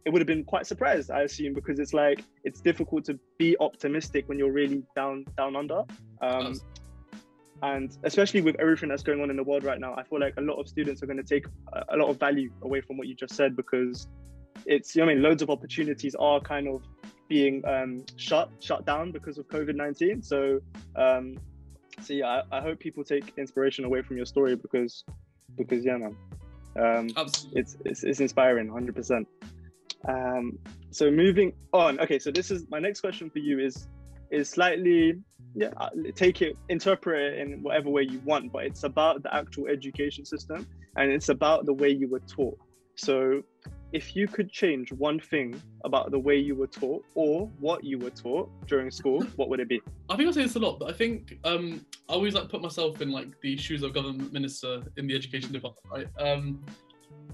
it 0.05 0.11
would 0.11 0.21
have 0.21 0.29
been 0.29 0.45
quite 0.45 0.67
surprised, 0.67 1.11
I 1.11 1.23
assume, 1.23 1.53
because 1.53 1.81
it's 1.81 1.93
like 1.93 2.25
it's 2.45 2.61
difficult 2.61 3.05
to 3.07 3.19
be 3.39 3.57
optimistic 3.59 4.29
when 4.29 4.39
you're 4.39 4.53
really 4.53 4.85
down, 4.95 5.27
down 5.37 5.57
under. 5.57 5.83
Um, 6.23 6.59
and 7.63 7.97
especially 8.05 8.41
with 8.41 8.57
everything 8.61 8.89
that's 8.89 9.03
going 9.03 9.21
on 9.21 9.31
in 9.31 9.37
the 9.37 9.43
world 9.43 9.65
right 9.65 9.81
now 9.81 9.95
i 9.97 10.03
feel 10.03 10.21
like 10.21 10.35
a 10.37 10.41
lot 10.41 10.55
of 10.55 10.69
students 10.69 11.03
are 11.03 11.07
going 11.07 11.17
to 11.17 11.23
take 11.23 11.47
a 11.89 11.97
lot 11.97 12.09
of 12.09 12.19
value 12.19 12.51
away 12.63 12.81
from 12.81 12.97
what 12.97 13.07
you 13.07 13.15
just 13.15 13.35
said 13.35 13.57
because 13.57 14.07
it's 14.67 14.95
you 14.95 15.05
know 15.05 15.11
i 15.11 15.15
mean 15.15 15.23
loads 15.23 15.43
of 15.43 15.51
opportunities 15.51 16.15
are 16.17 16.41
kind 16.41 16.69
of 16.69 16.83
being 17.29 17.63
um, 17.67 18.03
shut 18.17 18.51
shut 18.61 18.87
down 18.87 19.13
because 19.13 19.39
of 19.39 19.47
covid-19 19.49 20.25
so 20.25 20.61
um 20.97 21.37
so 22.03 22.15
yeah 22.15 22.43
I, 22.51 22.59
I, 22.59 22.61
hope 22.61 22.79
people 22.79 23.05
take 23.05 23.33
inspiration 23.37 23.85
away 23.85 24.03
from 24.03 24.17
your 24.17 24.27
story 24.27 24.55
because 24.55 25.05
because 25.57 25.85
yeah 25.85 25.97
man 25.97 26.17
um 26.81 27.09
it's, 27.53 27.77
it's 27.85 28.05
it's 28.05 28.21
inspiring 28.21 28.73
100 28.73 29.27
um 30.07 30.59
so 30.91 31.11
moving 31.11 31.53
on. 31.73 32.01
Okay 32.01 32.19
so 32.19 32.31
this 32.31 32.51
is 32.51 32.67
my 32.71 32.79
next 32.79 33.01
question 33.01 33.31
for 33.31 33.41
you 33.41 33.59
is 33.59 33.89
is 34.31 34.49
slightly 34.49 35.15
yeah 35.55 35.71
uh, 35.79 35.91
take 36.15 36.43
it 36.43 36.57
interpret 36.69 37.35
it 37.35 37.39
in 37.41 37.63
whatever 37.63 37.89
way 37.91 38.03
you 38.03 38.21
want 38.21 38.53
but 38.53 38.65
it's 38.65 38.85
about 38.85 39.23
the 39.23 39.35
actual 39.35 39.67
education 39.67 40.25
system 40.25 40.67
and 40.97 41.11
it's 41.11 41.29
about 41.29 41.67
the 41.67 41.73
way 41.73 41.89
you 41.89 42.09
were 42.09 42.21
taught 42.21 42.59
so 42.97 43.43
if 43.93 44.15
you 44.15 44.29
could 44.29 44.51
change 44.51 44.93
one 44.93 45.19
thing 45.19 45.61
about 45.85 46.11
the 46.11 46.19
way 46.19 46.37
you 46.37 46.55
were 46.55 46.67
taught 46.67 47.05
or 47.15 47.47
what 47.59 47.83
you 47.83 47.99
were 47.99 48.11
taught 48.11 48.51
during 48.67 48.91
school 48.91 49.23
what 49.37 49.49
would 49.49 49.61
it 49.61 49.69
be 49.69 49.81
I 50.11 50.17
think 50.17 50.29
I 50.29 50.33
say 50.33 50.43
this 50.43 50.57
a 50.57 50.59
lot, 50.59 50.79
but 50.79 50.89
I 50.89 50.93
think 50.95 51.39
um, 51.45 51.85
I 52.09 52.15
always 52.15 52.33
like 52.33 52.49
put 52.49 52.63
myself 52.63 53.03
in 53.03 53.11
like 53.11 53.29
the 53.43 53.59
shoes 53.59 53.83
of 53.83 53.93
government 53.93 54.33
minister 54.33 54.83
in 54.97 55.07
the 55.07 55.15
education 55.15 55.53
department, 55.53 55.87
right? 55.91 56.09
Um, 56.19 56.65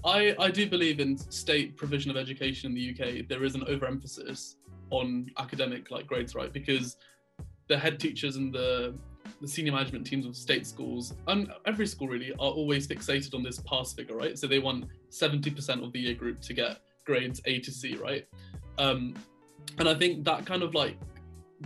I 0.03 0.35
I 0.37 0.51
do 0.51 0.69
believe 0.69 0.99
in 0.99 1.17
state 1.17 1.77
provision 1.77 2.11
of 2.11 2.17
education 2.17 2.71
in 2.71 2.75
the 2.75 2.89
UK. 2.91 3.27
There 3.29 3.45
is 3.45 3.55
an 3.55 3.63
overemphasis 3.63 4.57
on 4.99 5.29
academic 5.37 5.91
like 5.91 6.07
grades, 6.07 6.35
right? 6.35 6.51
Because 6.51 6.97
the 7.67 7.77
head 7.77 7.99
teachers 7.99 8.35
and 8.35 8.53
the 8.53 8.95
the 9.41 9.47
senior 9.47 9.71
management 9.71 10.05
teams 10.05 10.25
of 10.25 10.35
state 10.35 10.65
schools 10.65 11.13
and 11.27 11.51
every 11.65 11.87
school 11.87 12.07
really 12.07 12.31
are 12.33 12.51
always 12.59 12.87
fixated 12.87 13.33
on 13.33 13.43
this 13.43 13.59
pass 13.61 13.93
figure, 13.93 14.15
right? 14.15 14.37
So 14.37 14.47
they 14.47 14.59
want 14.59 14.85
70% 15.09 15.83
of 15.83 15.91
the 15.91 15.99
year 15.99 16.13
group 16.13 16.41
to 16.41 16.53
get 16.53 16.77
grades 17.05 17.41
A 17.45 17.59
to 17.59 17.71
C, 17.71 17.95
right? 17.95 18.25
Um, 18.77 19.15
and 19.79 19.89
I 19.89 19.95
think 19.95 20.23
that 20.25 20.45
kind 20.45 20.63
of 20.63 20.73
like 20.73 20.97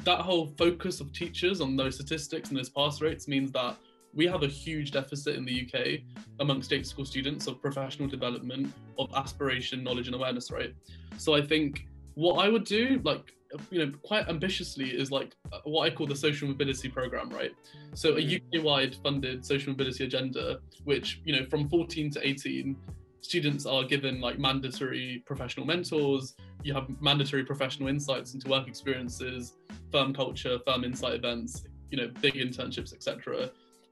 that 0.04 0.20
whole 0.20 0.48
focus 0.58 1.02
of 1.02 1.12
teachers 1.12 1.62
on 1.62 1.76
those 1.76 1.96
statistics 1.96 2.50
and 2.50 2.58
those 2.58 2.70
pass 2.70 3.02
rates 3.02 3.28
means 3.28 3.52
that 3.52 3.76
we 4.14 4.26
have 4.26 4.44
a 4.44 4.48
huge 4.48 4.92
deficit 4.92 5.36
in 5.36 5.46
the 5.46 5.68
UK 5.68 6.00
among 6.40 6.64
state 6.64 6.88
school 6.88 7.06
students 7.06 7.48
of 7.48 7.62
professional 7.62 8.08
development, 8.08 8.74
of 8.98 9.10
aspiration, 9.16 9.84
knowledge, 9.84 10.08
and 10.08 10.16
awareness, 10.16 10.52
right? 10.52 10.74
So 11.18 11.36
I 11.36 11.42
think 11.42 11.88
what 12.20 12.46
I 12.46 12.50
would 12.50 12.66
do, 12.66 13.00
like, 13.06 13.34
you 13.72 13.80
know, 13.86 13.92
quite 14.04 14.28
ambitiously, 14.28 14.90
is 14.90 15.10
like 15.10 15.36
what 15.64 15.84
I 15.88 15.96
call 15.96 16.06
the 16.06 16.16
social 16.16 16.50
mobility 16.50 16.90
program, 16.90 17.30
right? 17.30 17.54
So 17.94 18.18
a 18.18 18.22
UK 18.36 18.62
wide 18.62 18.94
funded 19.02 19.46
social 19.46 19.72
mobility 19.72 20.04
agenda, 20.04 20.60
which, 20.84 21.22
you 21.24 21.34
know, 21.34 21.46
from 21.50 21.70
14 21.70 22.12
to 22.12 22.28
18, 22.28 22.76
students 23.22 23.66
are 23.66 23.86
given 23.86 24.20
like 24.20 24.38
mandatory 24.38 25.24
professional 25.26 25.66
mentors, 25.66 26.36
you 26.62 26.74
have 26.74 26.88
mandatory 27.02 27.46
professional 27.46 27.88
insights 27.88 28.34
into 28.34 28.50
work 28.50 28.68
experiences, 28.68 29.54
firm 29.90 30.14
culture, 30.14 30.60
firm 30.68 30.84
insight 30.84 31.14
events, 31.14 31.64
you 31.92 31.98
know, 31.98 32.10
big 32.22 32.34
internships, 32.34 32.94
etc. 32.94 33.50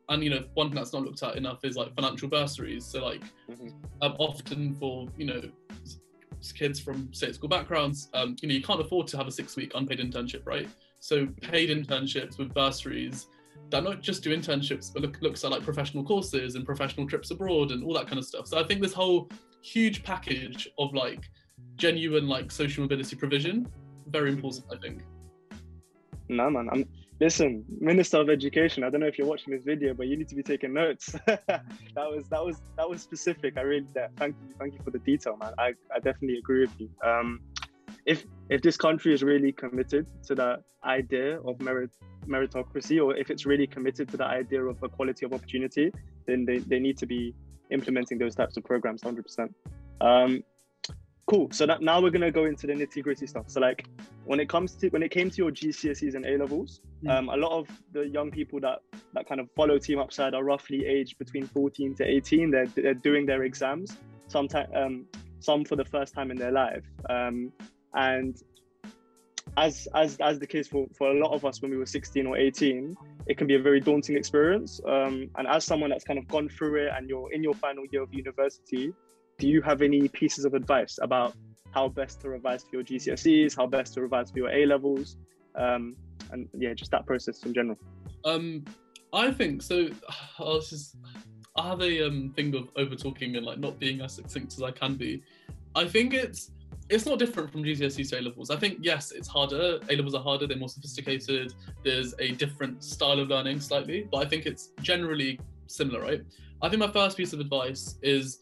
And 0.10 0.22
you 0.22 0.30
know, 0.30 0.44
one 0.54 0.68
thing 0.68 0.76
that's 0.76 0.92
not 0.92 1.04
looked 1.04 1.24
at 1.24 1.38
enough 1.38 1.64
is 1.64 1.78
like 1.78 1.96
financial 1.96 2.28
bursaries. 2.28 2.84
So 2.86 3.06
like, 3.06 3.24
Mhm. 3.50 3.72
um, 4.02 4.16
often 4.20 4.76
for 4.76 5.08
you 5.18 5.26
know 5.26 5.42
kids 6.56 6.80
from 6.80 7.12
state 7.14 7.36
school 7.36 7.50
backgrounds, 7.50 8.10
um, 8.14 8.36
you 8.42 8.48
know, 8.48 8.54
you 8.54 8.62
can't 8.62 8.82
afford 8.82 9.08
to 9.08 9.18
have 9.18 9.28
a 9.28 9.32
six-week 9.32 9.72
unpaid 9.76 10.00
internship, 10.00 10.46
right? 10.46 10.68
So 11.00 11.28
paid 11.42 11.70
internships 11.70 12.38
with 12.38 12.54
bursaries 12.54 13.28
that 13.70 13.84
not 13.84 14.02
just 14.02 14.24
do 14.24 14.36
internships, 14.36 14.94
but 14.94 15.02
look, 15.02 15.22
looks 15.22 15.44
at 15.44 15.52
like 15.52 15.64
professional 15.64 16.04
courses 16.04 16.56
and 16.56 16.66
professional 16.66 17.08
trips 17.08 17.32
abroad 17.32 17.72
and 17.72 17.84
all 17.84 17.94
that 17.94 18.08
kind 18.08 18.18
of 18.18 18.26
stuff. 18.26 18.48
So 18.48 18.60
I 18.60 18.64
think 18.64 18.82
this 18.82 18.94
whole 18.94 19.30
huge 19.62 20.04
package 20.04 20.70
of 20.78 20.94
like 20.94 21.30
genuine 21.76 22.28
like 22.28 22.52
social 22.52 22.84
mobility 22.84 23.16
provision, 23.16 23.68
very 24.08 24.32
important, 24.32 24.66
I 24.72 24.78
think. 24.78 25.04
No, 26.30 26.50
man. 26.50 26.70
I'm 26.72 26.86
listen, 27.20 27.66
Minister 27.80 28.18
of 28.18 28.30
Education. 28.30 28.84
I 28.84 28.90
don't 28.90 29.02
know 29.02 29.08
if 29.08 29.18
you're 29.18 29.28
watching 29.28 29.54
this 29.54 29.64
video, 29.64 29.94
but 29.94 30.08
you 30.08 30.18
need 30.18 30.30
to 30.30 30.36
be 30.36 30.44
taking 30.44 30.74
notes. 30.74 31.16
that 31.26 31.64
was 31.96 32.28
that 32.30 32.44
was 32.44 32.62
that 32.78 32.90
was 32.90 33.02
specific. 33.02 33.58
I 33.58 33.62
really 33.62 33.88
that 33.94 34.12
thank 34.18 34.36
you, 34.42 34.54
thank 34.60 34.74
you 34.74 34.80
for 34.84 34.92
the 34.92 35.00
detail, 35.00 35.38
man. 35.38 35.54
I, 35.58 35.74
I 35.94 36.00
definitely 36.00 36.38
agree 36.38 36.62
with 36.62 36.80
you. 36.80 36.90
Um, 37.04 37.42
if 38.06 38.26
if 38.50 38.62
this 38.62 38.78
country 38.78 39.14
is 39.14 39.24
really 39.24 39.52
committed 39.52 40.08
to 40.28 40.36
that 40.36 40.64
idea 40.84 41.40
of 41.42 41.60
merit 41.62 41.92
meritocracy, 42.28 43.04
or 43.04 43.16
if 43.16 43.30
it's 43.30 43.46
really 43.46 43.68
committed 43.68 44.10
to 44.10 44.18
the 44.18 44.26
idea 44.26 44.64
of 44.64 44.78
equality 44.84 45.26
of 45.26 45.34
opportunity, 45.34 45.92
then 46.26 46.46
they, 46.46 46.60
they 46.60 46.80
need 46.80 46.98
to 46.98 47.06
be 47.06 47.34
implementing 47.72 48.18
those 48.18 48.36
types 48.36 48.58
of 48.58 48.64
programs 48.64 49.02
100%. 49.02 49.50
Um, 50.02 50.44
cool. 51.28 51.50
So 51.52 51.66
that 51.66 51.82
now 51.82 52.02
we're 52.02 52.10
gonna 52.10 52.32
go 52.32 52.46
into 52.46 52.68
the 52.68 52.74
nitty 52.74 53.04
gritty 53.04 53.28
stuff. 53.28 53.46
So 53.48 53.60
like 53.60 53.86
when 54.26 54.40
it 54.40 54.50
comes 54.50 54.74
to 54.76 54.90
when 54.90 55.04
it 55.04 55.12
came 55.12 55.30
to 55.30 55.38
your 55.38 55.52
GCSEs 55.52 56.16
and 56.16 56.26
A 56.26 56.38
levels, 56.38 56.82
Mm. 57.04 57.12
um, 57.12 57.30
a 57.30 57.38
lot 57.38 57.52
of 57.52 57.68
the 57.94 58.08
young 58.08 58.32
people 58.32 58.60
that 58.62 58.80
that 59.14 59.28
kind 59.28 59.40
of 59.40 59.50
follow 59.56 59.78
Team 59.78 60.00
Upside 60.00 60.34
are 60.34 60.44
roughly 60.44 60.86
aged 60.86 61.20
between 61.20 61.46
14 61.46 61.94
to 61.96 62.04
18. 62.04 62.50
They're 62.50 62.66
they're 62.66 62.94
doing 62.96 63.26
their 63.28 63.44
exams, 63.44 63.98
sometimes 64.28 64.70
um, 64.76 65.06
some 65.40 65.64
for 65.64 65.76
the 65.76 65.86
first 65.86 66.16
time 66.16 66.32
in 66.32 66.38
their 66.38 66.52
life, 66.52 66.86
um, 67.10 67.52
and 67.94 68.36
as 69.58 69.88
as 69.94 70.18
as 70.22 70.40
the 70.40 70.48
case 70.48 70.68
for 70.68 70.88
for 70.98 71.12
a 71.12 71.20
lot 71.20 71.32
of 71.34 71.46
us 71.46 71.62
when 71.62 71.72
we 71.72 71.78
were 71.78 71.86
16 71.86 72.28
or 72.28 72.38
18 72.38 72.96
it 73.28 73.38
can 73.38 73.48
be 73.48 73.56
a 73.56 73.60
very 73.60 73.80
daunting 73.80 74.18
experience 74.18 74.80
um, 74.86 75.30
and 75.38 75.48
as 75.48 75.64
someone 75.64 75.90
that's 75.90 76.04
kind 76.04 76.20
of 76.20 76.28
gone 76.28 76.50
through 76.50 76.76
it 76.76 76.92
and 76.96 77.10
you're 77.10 77.32
in 77.32 77.42
your 77.42 77.54
final 77.54 77.86
year 77.92 78.04
of 78.04 78.14
university 78.14 78.94
do 79.38 79.48
you 79.48 79.62
have 79.62 79.82
any 79.82 80.08
pieces 80.08 80.46
of 80.46 80.54
advice 80.54 80.98
about 81.02 81.36
how 81.72 81.88
best 81.88 82.22
to 82.22 82.30
revise 82.30 82.64
for 82.64 82.78
your 82.78 82.84
GCSEs, 82.84 83.56
how 83.56 83.68
best 83.68 83.94
to 83.94 84.02
revise 84.02 84.32
for 84.32 84.40
your 84.40 84.50
A 84.50 84.66
levels, 84.66 85.18
um, 85.56 85.96
and 86.32 86.48
yeah, 86.58 86.74
just 86.74 86.92
that 86.92 87.06
process 87.06 87.44
in 87.44 87.54
general. 87.54 87.78
Um, 88.26 88.66
I 89.14 89.32
think 89.32 89.62
so. 89.62 89.90
I 90.40 90.44
was 90.44 90.70
just, 90.70 90.96
I 91.56 91.70
have 91.70 91.82
a 91.82 92.08
um 92.08 92.34
thing 92.36 92.56
of 92.56 92.70
over 92.76 92.96
talking 92.96 93.36
and 93.36 93.46
like 93.46 93.60
not 93.60 93.80
being 93.80 94.02
as 94.02 94.14
succinct 94.14 94.54
as 94.54 94.64
I 94.64 94.72
can 94.72 94.96
be. 94.96 95.24
I 95.76 95.88
think 95.88 96.14
it's 96.14 96.52
it's 96.90 97.06
not 97.06 97.20
different 97.20 97.52
from 97.52 97.64
GCSE 97.64 98.10
to 98.10 98.20
A 98.20 98.22
levels. 98.22 98.50
I 98.50 98.56
think 98.56 98.80
yes, 98.82 99.12
it's 99.12 99.28
harder. 99.28 99.80
A 99.90 99.96
levels 99.96 100.16
are 100.16 100.24
harder. 100.24 100.48
They're 100.48 100.58
more 100.58 100.70
sophisticated. 100.70 101.54
There's 101.84 102.16
a 102.20 102.32
different 102.32 102.84
style 102.84 103.20
of 103.20 103.28
learning 103.28 103.60
slightly, 103.60 104.08
but 104.12 104.26
I 104.26 104.26
think 104.26 104.46
it's 104.46 104.70
generally 104.82 105.40
similar, 105.68 106.02
right? 106.02 106.22
I 106.62 106.70
think 106.70 106.80
my 106.80 106.90
first 106.92 107.18
piece 107.18 107.34
of 107.34 107.40
advice 107.40 108.00
is 108.02 108.40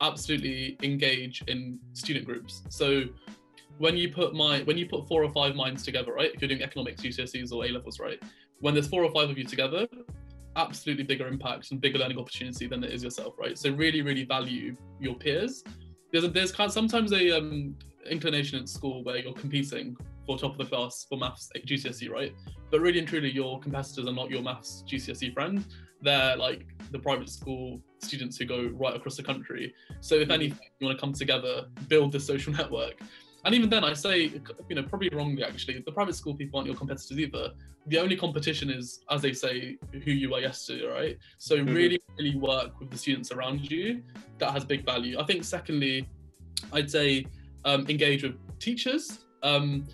absolutely 0.00 0.76
engage 0.82 1.42
in 1.46 1.78
student 1.92 2.26
groups. 2.26 2.62
So 2.68 3.04
when 3.78 3.96
you 3.96 4.12
put 4.12 4.34
my 4.34 4.60
when 4.60 4.78
you 4.78 4.86
put 4.86 5.08
four 5.08 5.24
or 5.24 5.32
five 5.32 5.54
minds 5.54 5.82
together, 5.82 6.12
right? 6.12 6.30
If 6.34 6.40
you're 6.40 6.48
doing 6.48 6.62
economics, 6.62 7.02
GCSEs 7.02 7.52
or 7.52 7.64
A 7.64 7.68
levels, 7.68 7.98
right? 7.98 8.22
When 8.60 8.74
there's 8.74 8.88
four 8.88 9.04
or 9.04 9.10
five 9.10 9.30
of 9.30 9.36
you 9.36 9.44
together, 9.44 9.86
absolutely 10.56 11.04
bigger 11.04 11.26
impact 11.26 11.70
and 11.70 11.80
bigger 11.80 11.98
learning 11.98 12.18
opportunity 12.18 12.66
than 12.66 12.84
it 12.84 12.92
is 12.92 13.02
yourself, 13.02 13.34
right? 13.38 13.58
So 13.58 13.72
really, 13.72 14.02
really 14.02 14.24
value 14.24 14.76
your 15.00 15.14
peers. 15.14 15.64
There's 16.12 16.24
a, 16.24 16.28
there's 16.28 16.52
kind 16.52 16.68
of 16.68 16.72
sometimes 16.72 17.12
a 17.12 17.36
um, 17.36 17.74
inclination 18.08 18.60
at 18.60 18.68
school 18.68 19.02
where 19.02 19.16
you're 19.16 19.32
competing 19.32 19.96
for 20.26 20.38
top 20.38 20.52
of 20.52 20.58
the 20.58 20.64
class 20.64 21.06
for 21.08 21.18
maths 21.18 21.50
GCSE, 21.66 22.10
right? 22.10 22.32
But 22.70 22.80
really 22.80 22.98
and 22.98 23.08
truly, 23.08 23.30
your 23.30 23.60
competitors 23.60 24.06
are 24.06 24.12
not 24.12 24.30
your 24.30 24.42
maths 24.42 24.84
GCSE 24.86 25.34
friend. 25.34 25.64
They're 26.00 26.36
like 26.36 26.66
the 26.92 26.98
private 26.98 27.28
school 27.28 27.80
students 28.04 28.36
who 28.38 28.44
go 28.44 28.70
right 28.74 28.94
across 28.94 29.16
the 29.16 29.22
country. 29.22 29.74
So 30.00 30.14
if 30.16 30.30
anything, 30.30 30.58
you 30.78 30.86
want 30.86 30.98
to 30.98 31.00
come 31.00 31.12
together, 31.12 31.66
build 31.88 32.12
this 32.12 32.26
social 32.26 32.52
network. 32.60 33.00
And 33.44 33.54
even 33.54 33.68
then, 33.68 33.84
I 33.84 33.92
say, 33.92 34.32
you 34.70 34.74
know, 34.76 34.82
probably 34.84 35.10
wrongly 35.10 35.44
actually, 35.44 35.82
the 35.84 35.92
private 35.92 36.14
school 36.14 36.34
people 36.34 36.58
aren't 36.58 36.66
your 36.66 36.76
competitors 36.76 37.18
either. 37.18 37.50
The 37.86 37.98
only 37.98 38.16
competition 38.16 38.70
is, 38.70 39.00
as 39.10 39.20
they 39.20 39.34
say, 39.34 39.76
who 39.92 40.12
you 40.12 40.30
were 40.30 40.40
yesterday, 40.40 40.86
right? 40.86 41.18
So 41.38 41.58
Mhm. 41.58 41.74
really, 41.74 42.00
really 42.18 42.36
work 42.36 42.80
with 42.80 42.90
the 42.90 42.96
students 42.96 43.32
around 43.32 43.70
you. 43.70 44.02
That 44.38 44.52
has 44.52 44.64
big 44.64 44.86
value. 44.86 45.18
I 45.18 45.24
think 45.24 45.44
secondly, 45.44 46.08
I'd 46.72 46.90
say 46.90 47.26
um, 47.66 47.86
engage 47.88 48.22
with 48.22 48.36
teachers. 48.58 49.18
Um, 49.42 49.86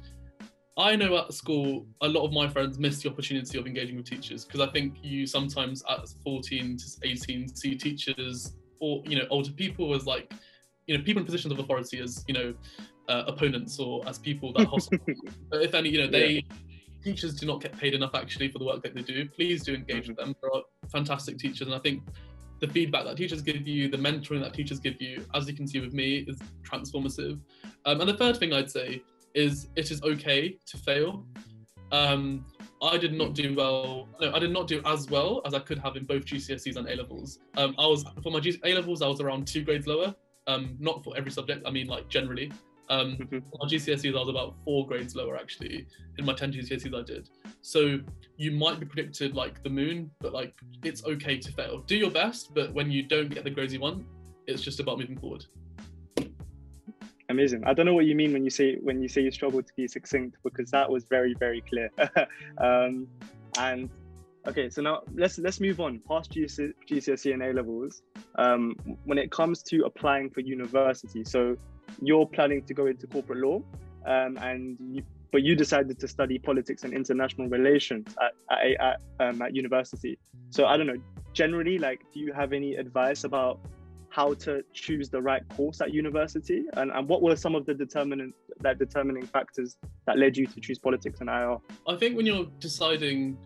I 0.81 0.97
know 0.97 1.19
at 1.19 1.35
school, 1.35 1.87
a 2.01 2.09
lot 2.09 2.25
of 2.25 2.33
my 2.33 2.49
friends 2.49 2.79
miss 2.79 3.03
the 3.03 3.11
opportunity 3.11 3.59
of 3.59 3.67
engaging 3.67 3.97
with 3.97 4.09
teachers 4.09 4.47
because 4.47 4.61
I 4.61 4.73
think 4.73 4.97
you 5.03 5.27
sometimes 5.27 5.83
at 5.89 6.09
14 6.25 6.79
to 6.79 6.85
18 7.03 7.55
see 7.55 7.77
teachers 7.77 8.55
or 8.81 9.03
you 9.05 9.19
know 9.19 9.27
older 9.29 9.53
people 9.53 9.95
as 9.95 10.07
like 10.07 10.33
you 10.87 10.97
know 10.97 11.05
people 11.05 11.21
in 11.21 11.27
positions 11.27 11.53
of 11.53 11.59
authority 11.59 12.01
as 12.01 12.25
you 12.27 12.35
know 12.35 12.55
uh, 13.11 13.25
opponents 13.27 13.79
or 13.79 14.03
as 14.09 14.19
people 14.19 14.55
that 14.55 14.67
hostile. 14.69 14.99
But 15.51 15.63
if 15.63 15.75
any, 15.75 15.91
you 15.91 15.99
know 15.99 16.07
they 16.07 16.47
teachers 17.05 17.35
do 17.35 17.47
not 17.47 17.61
get 17.61 17.77
paid 17.79 17.93
enough 17.93 18.15
actually 18.15 18.49
for 18.49 18.59
the 18.59 18.65
work 18.65 18.83
that 18.83 18.95
they 18.95 19.03
do. 19.03 19.29
Please 19.29 19.63
do 19.63 19.75
engage 19.75 20.09
with 20.09 20.17
them. 20.17 20.35
There 20.41 20.51
are 20.55 20.63
fantastic 20.91 21.39
teachers, 21.39 21.67
and 21.67 21.75
I 21.75 21.81
think 21.81 22.03
the 22.61 22.69
feedback 22.69 23.05
that 23.05 23.19
teachers 23.19 23.43
give 23.43 23.69
you, 23.69 23.89
the 23.89 23.99
mentoring 23.99 24.43
that 24.43 24.55
teachers 24.55 24.81
give 24.81 25.01
you, 25.01 25.27
as 25.35 25.47
you 25.47 25.55
can 25.55 25.67
see 25.67 25.81
with 25.81 25.93
me, 25.93 26.25
is 26.29 26.39
transformative. 26.63 27.39
Um, 27.85 28.01
and 28.01 28.09
the 28.09 28.17
third 28.17 28.39
thing 28.39 28.53
I'd 28.53 28.71
say 28.71 29.03
is 29.35 29.69
it 29.77 29.91
is 29.91 30.03
okay 30.03 30.57
to 30.67 30.77
fail. 30.79 31.25
Um, 31.93 32.45
I 32.83 32.97
did 32.97 33.13
not 33.13 33.35
do 33.35 33.55
well. 33.55 34.09
No, 34.21 34.33
I 34.33 34.39
did 34.39 34.51
not 34.53 34.67
do 34.67 34.81
as 34.87 35.09
well 35.11 35.43
as 35.45 35.55
I 35.55 35.59
could 35.59 35.79
have 35.79 35.97
in 35.97 36.05
both 36.05 36.25
GCSEs 36.25 36.77
and 36.77 36.89
A 36.89 36.97
levels. 36.97 37.41
Um, 37.57 37.75
I 37.79 37.87
was 37.87 38.05
for 38.23 38.31
my 38.33 38.41
G- 38.41 38.61
A 38.65 38.75
levels, 38.75 39.03
I 39.03 39.09
was 39.09 39.21
around 39.21 39.47
two 39.47 39.63
grades 39.63 39.87
lower. 39.87 40.15
Um, 40.47 40.77
not 40.79 41.05
for 41.05 41.17
every 41.17 41.31
subject. 41.31 41.63
I 41.67 41.71
mean, 41.71 41.87
like 41.87 42.09
generally. 42.09 42.51
Um, 42.89 43.17
Mhm. 43.19 43.43
my 43.61 43.69
GCSEs, 43.69 44.17
I 44.17 44.19
was 44.19 44.29
about 44.29 44.57
four 44.65 44.85
grades 44.87 45.15
lower 45.15 45.37
actually 45.37 45.87
in 46.19 46.25
my 46.25 46.33
10 46.33 46.53
GCSEs 46.53 46.93
I 46.93 47.03
did. 47.03 47.29
So 47.61 48.01
you 48.37 48.51
might 48.51 48.81
be 48.81 48.87
predicted 48.87 49.37
like 49.37 49.63
the 49.63 49.71
moon, 49.71 50.11
but 50.19 50.33
like 50.33 50.55
it's 50.83 51.05
okay 51.05 51.39
to 51.39 51.53
fail. 51.53 51.83
Do 51.87 51.97
your 51.97 52.11
best, 52.11 52.53
but 52.53 52.73
when 52.73 52.91
you 52.91 53.03
don't 53.05 53.29
get 53.33 53.45
the 53.45 53.51
grades 53.51 53.73
you 53.73 53.79
want, 53.81 54.05
it's 54.49 54.63
just 54.63 54.81
about 54.81 54.99
moving 54.99 55.17
forward. 55.19 55.45
Amazing. 57.31 57.63
I 57.65 57.73
don't 57.73 57.87
know 57.87 57.95
what 57.95 58.07
you 58.07 58.17
mean 58.17 58.33
when 58.33 58.43
you 58.43 58.51
say 58.51 58.77
when 58.83 59.01
you 59.01 59.09
say 59.09 59.23
you 59.23 59.31
struggle 59.31 59.63
to 59.63 59.73
be 59.77 59.87
succinct 59.87 60.37
because 60.43 60.69
that 60.73 60.91
was 60.91 61.05
very 61.05 61.35
very 61.39 61.61
clear. 61.61 61.89
um, 62.59 63.07
and 63.57 63.89
okay, 64.49 64.69
so 64.69 64.83
now 64.83 65.03
let's 65.15 65.39
let's 65.39 65.61
move 65.61 65.79
on 65.81 66.01
past 66.09 66.33
GC, 66.33 66.73
GCSE 66.91 67.33
and 67.33 67.43
A 67.45 67.53
levels. 67.53 68.03
Um, 68.35 68.75
when 69.05 69.17
it 69.17 69.31
comes 69.31 69.63
to 69.71 69.85
applying 69.85 70.29
for 70.31 70.41
university, 70.41 71.23
so 71.23 71.57
you're 72.03 72.27
planning 72.27 72.65
to 72.65 72.75
go 72.75 72.87
into 72.87 73.07
corporate 73.07 73.39
law, 73.39 73.63
um, 74.07 74.37
and 74.39 74.77
you, 74.91 75.05
but 75.31 75.45
you 75.45 75.55
decided 75.55 76.01
to 76.01 76.09
study 76.09 76.37
politics 76.37 76.83
and 76.83 76.93
international 76.93 77.49
relations 77.49 78.13
at 78.21 78.33
at, 78.51 78.81
at, 78.81 79.01
um, 79.21 79.41
at 79.41 79.55
university. 79.55 80.19
So 80.51 80.67
I 80.67 80.77
don't 80.77 80.89
know. 80.89 81.01
Generally, 81.33 81.79
like, 81.79 82.01
do 82.13 82.19
you 82.19 82.33
have 82.33 82.53
any 82.53 82.75
advice 82.75 83.23
about 83.23 83.61
how 84.11 84.35
to 84.35 84.63
choose 84.73 85.09
the 85.09 85.21
right 85.21 85.49
course 85.51 85.81
at 85.81 85.95
university 85.95 86.65
and, 86.75 86.91
and 86.91 87.09
what 87.09 87.23
were 87.23 87.37
some 87.37 87.55
of 87.55 87.65
the 87.65 87.73
determinant 87.73 88.35
that 88.61 88.79
determining 88.79 89.25
factors 89.25 89.77
that 90.07 90.19
led 90.19 90.37
you 90.37 90.47
to 90.47 90.61
choose 90.61 90.79
politics 90.79 91.21
and 91.21 91.31
IR? 91.31 91.57
I 91.89 91.97
think 91.97 92.17
when 92.17 92.27
you're 92.27 92.49
deciding 92.59 93.39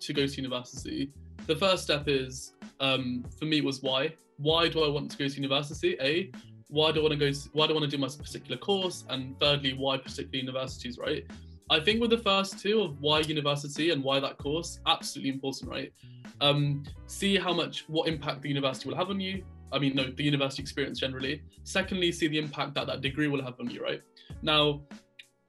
to 0.00 0.12
go 0.12 0.26
to 0.26 0.36
university, 0.36 1.12
the 1.46 1.56
first 1.56 1.84
step 1.84 2.08
is 2.08 2.54
um, 2.80 3.24
for 3.38 3.44
me 3.44 3.60
was 3.60 3.82
why. 3.82 4.14
Why 4.38 4.68
do 4.68 4.82
I 4.84 4.88
want 4.88 5.10
to 5.10 5.18
go 5.18 5.28
to 5.28 5.34
university? 5.34 5.96
A, 6.00 6.30
why 6.68 6.92
do 6.92 7.00
I 7.00 7.02
want 7.02 7.12
to 7.12 7.18
go? 7.18 7.30
To, 7.30 7.48
why 7.52 7.66
do 7.66 7.72
I 7.72 7.76
want 7.78 7.90
to 7.90 7.96
do 7.96 8.00
my 8.00 8.08
particular 8.08 8.56
course? 8.56 9.04
And 9.08 9.38
thirdly, 9.40 9.74
why 9.74 9.98
particular 9.98 10.38
universities? 10.38 10.98
Right. 10.98 11.26
I 11.70 11.80
think 11.80 12.00
with 12.00 12.10
the 12.10 12.18
first 12.18 12.58
two 12.58 12.80
of 12.80 13.00
why 13.00 13.20
university 13.20 13.90
and 13.90 14.02
why 14.02 14.20
that 14.20 14.38
course, 14.38 14.80
absolutely 14.86 15.30
important, 15.30 15.70
right? 15.70 15.92
Um, 16.40 16.84
see 17.06 17.36
how 17.36 17.52
much, 17.52 17.84
what 17.88 18.08
impact 18.08 18.42
the 18.42 18.48
university 18.48 18.88
will 18.88 18.96
have 18.96 19.10
on 19.10 19.20
you. 19.20 19.44
I 19.72 19.78
mean, 19.78 19.94
no, 19.94 20.04
the 20.10 20.22
university 20.22 20.62
experience 20.62 20.98
generally. 20.98 21.42
Secondly, 21.64 22.12
see 22.12 22.28
the 22.28 22.38
impact 22.38 22.74
that 22.74 22.86
that 22.86 23.00
degree 23.00 23.28
will 23.28 23.42
have 23.42 23.54
on 23.60 23.70
you, 23.70 23.82
right? 23.82 24.02
Now, 24.42 24.82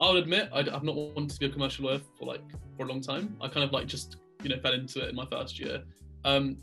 I'll 0.01 0.17
admit 0.17 0.49
I, 0.53 0.63
have 0.63 0.83
not 0.83 0.95
wanted 0.95 1.29
to 1.31 1.39
be 1.39 1.45
a 1.47 1.49
commercial 1.49 1.85
lawyer 1.85 1.99
for 2.17 2.25
like 2.25 2.41
for 2.77 2.83
a 2.83 2.87
long 2.87 3.01
time. 3.01 3.35
I 3.41 3.47
kind 3.47 3.63
of 3.63 3.71
like 3.71 3.87
just 3.87 4.17
you 4.43 4.49
know 4.49 4.59
fell 4.59 4.73
into 4.73 5.03
it 5.03 5.09
in 5.09 5.15
my 5.15 5.25
first 5.25 5.59
year. 5.59 5.83
Um, 6.25 6.57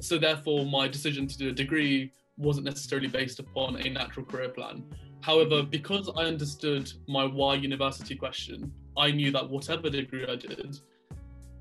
so 0.00 0.18
therefore, 0.18 0.64
my 0.66 0.88
decision 0.88 1.26
to 1.26 1.38
do 1.38 1.48
a 1.48 1.52
degree 1.52 2.12
wasn't 2.36 2.66
necessarily 2.66 3.08
based 3.08 3.38
upon 3.38 3.76
a 3.76 3.88
natural 3.88 4.26
career 4.26 4.50
plan. 4.50 4.84
However, 5.22 5.62
because 5.62 6.10
I 6.16 6.24
understood 6.24 6.92
my 7.08 7.24
why 7.24 7.54
university 7.54 8.14
question, 8.14 8.72
I 8.96 9.10
knew 9.10 9.30
that 9.32 9.48
whatever 9.48 9.90
degree 9.90 10.26
I 10.26 10.36
did, 10.36 10.78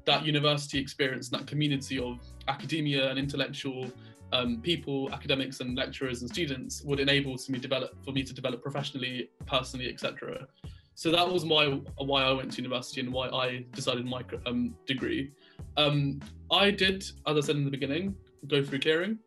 that 0.05 0.25
university 0.25 0.79
experience, 0.79 1.29
that 1.29 1.47
community 1.47 1.97
of 1.97 2.19
academia 2.47 3.09
and 3.09 3.17
intellectual 3.17 3.91
um, 4.31 4.61
people, 4.61 5.09
academics 5.13 5.59
and 5.59 5.77
lecturers 5.77 6.21
and 6.21 6.29
students 6.29 6.81
would 6.83 6.99
enable 6.99 7.37
to 7.37 7.51
me 7.51 7.59
develop 7.59 7.91
for 8.03 8.11
me 8.11 8.23
to 8.23 8.33
develop 8.33 8.61
professionally, 8.61 9.29
personally, 9.45 9.89
etc. 9.89 10.47
So 10.95 11.11
that 11.11 11.29
was 11.29 11.45
why 11.45 11.67
why 11.97 12.23
I 12.23 12.31
went 12.31 12.51
to 12.53 12.61
university 12.61 13.01
and 13.01 13.11
why 13.11 13.27
I 13.27 13.65
decided 13.73 14.05
my 14.05 14.23
um, 14.45 14.75
degree. 14.85 15.31
Um, 15.77 16.21
I 16.51 16.71
did, 16.71 17.03
as 17.27 17.37
I 17.37 17.41
said 17.41 17.55
in 17.57 17.65
the 17.65 17.71
beginning, 17.71 18.15
go 18.47 18.63
through 18.63 18.79
clearing. 18.79 19.19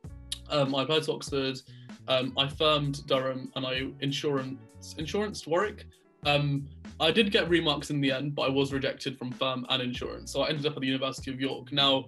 Um, 0.51 0.75
I 0.75 0.83
applied 0.83 1.03
to 1.05 1.13
Oxford. 1.13 1.61
Um, 2.09 2.33
I 2.39 2.49
firmed 2.49 3.07
Durham 3.07 3.53
and 3.55 3.67
I 3.67 3.89
insurance 4.01 4.95
insurance 4.97 5.47
Warwick. 5.47 5.85
Um, 6.25 6.67
I 7.01 7.11
did 7.11 7.31
get 7.31 7.49
remarks 7.49 7.91
in 7.91 8.01
the 8.01 8.11
end, 8.11 8.35
but 8.35 8.43
I 8.43 8.49
was 8.49 8.73
rejected 8.73 9.19
from 9.19 9.31
firm 9.31 9.65
and 9.69 9.83
insurance. 9.83 10.33
So 10.33 10.43
I 10.43 10.49
ended 10.49 10.67
up 10.67 10.75
at 10.75 10.81
the 10.81 10.87
University 10.87 11.31
of 11.31 11.41
York. 11.41 11.71
Now, 11.71 12.07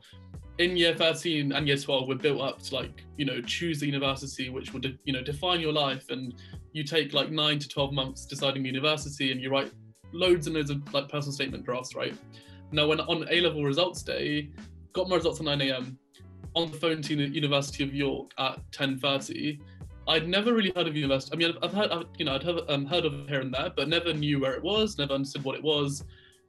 in 0.60 0.76
year 0.76 0.94
13 0.94 1.52
and 1.52 1.66
year 1.66 1.76
12 1.76 2.06
we're 2.06 2.14
built 2.14 2.42
up 2.42 2.60
to 2.60 2.74
like 2.74 3.02
you 3.16 3.24
know 3.24 3.40
choose 3.40 3.80
the 3.80 3.86
university 3.86 4.50
which 4.50 4.74
would 4.74 4.98
you 5.04 5.12
know 5.12 5.22
define 5.22 5.58
your 5.58 5.72
life 5.72 6.10
and 6.10 6.34
you 6.74 6.84
take 6.84 7.14
like 7.14 7.30
9 7.30 7.58
to 7.58 7.66
12 7.66 7.94
months 7.94 8.26
deciding 8.26 8.62
the 8.62 8.68
university 8.68 9.32
and 9.32 9.40
you 9.40 9.50
write 9.50 9.72
loads 10.12 10.46
and 10.46 10.56
loads 10.56 10.68
of 10.68 10.92
like 10.92 11.08
personal 11.08 11.32
statement 11.32 11.64
drafts 11.64 11.94
right 11.96 12.14
now 12.72 12.86
when 12.86 13.00
on 13.00 13.26
a 13.30 13.40
level 13.40 13.64
results 13.64 14.02
day 14.02 14.50
got 14.92 15.08
my 15.08 15.16
results 15.16 15.40
at 15.40 15.46
9 15.46 15.62
a.m 15.62 15.98
on 16.54 16.70
the 16.70 16.76
phone 16.76 17.00
to 17.00 17.16
the 17.16 17.28
university 17.28 17.82
of 17.82 17.94
york 17.94 18.30
at 18.36 18.58
10.30 18.72 19.58
I'd 20.08 20.28
never 20.28 20.52
really 20.52 20.72
heard 20.74 20.88
of 20.88 20.96
university. 20.96 21.32
I 21.32 21.36
mean, 21.36 21.56
I've 21.62 21.72
heard, 21.72 21.90
I've, 21.92 22.06
you 22.18 22.24
know, 22.24 22.34
I'd 22.34 22.42
have, 22.42 22.58
um, 22.68 22.84
heard 22.84 23.04
of 23.04 23.28
here 23.28 23.42
and 23.42 23.54
there, 23.54 23.70
but 23.76 23.86
never 23.86 24.12
knew 24.12 24.40
where 24.40 24.54
it 24.54 24.62
was, 24.62 24.98
never 24.98 25.12
understood 25.12 25.44
what 25.44 25.54
it 25.54 25.62
was. 25.62 26.02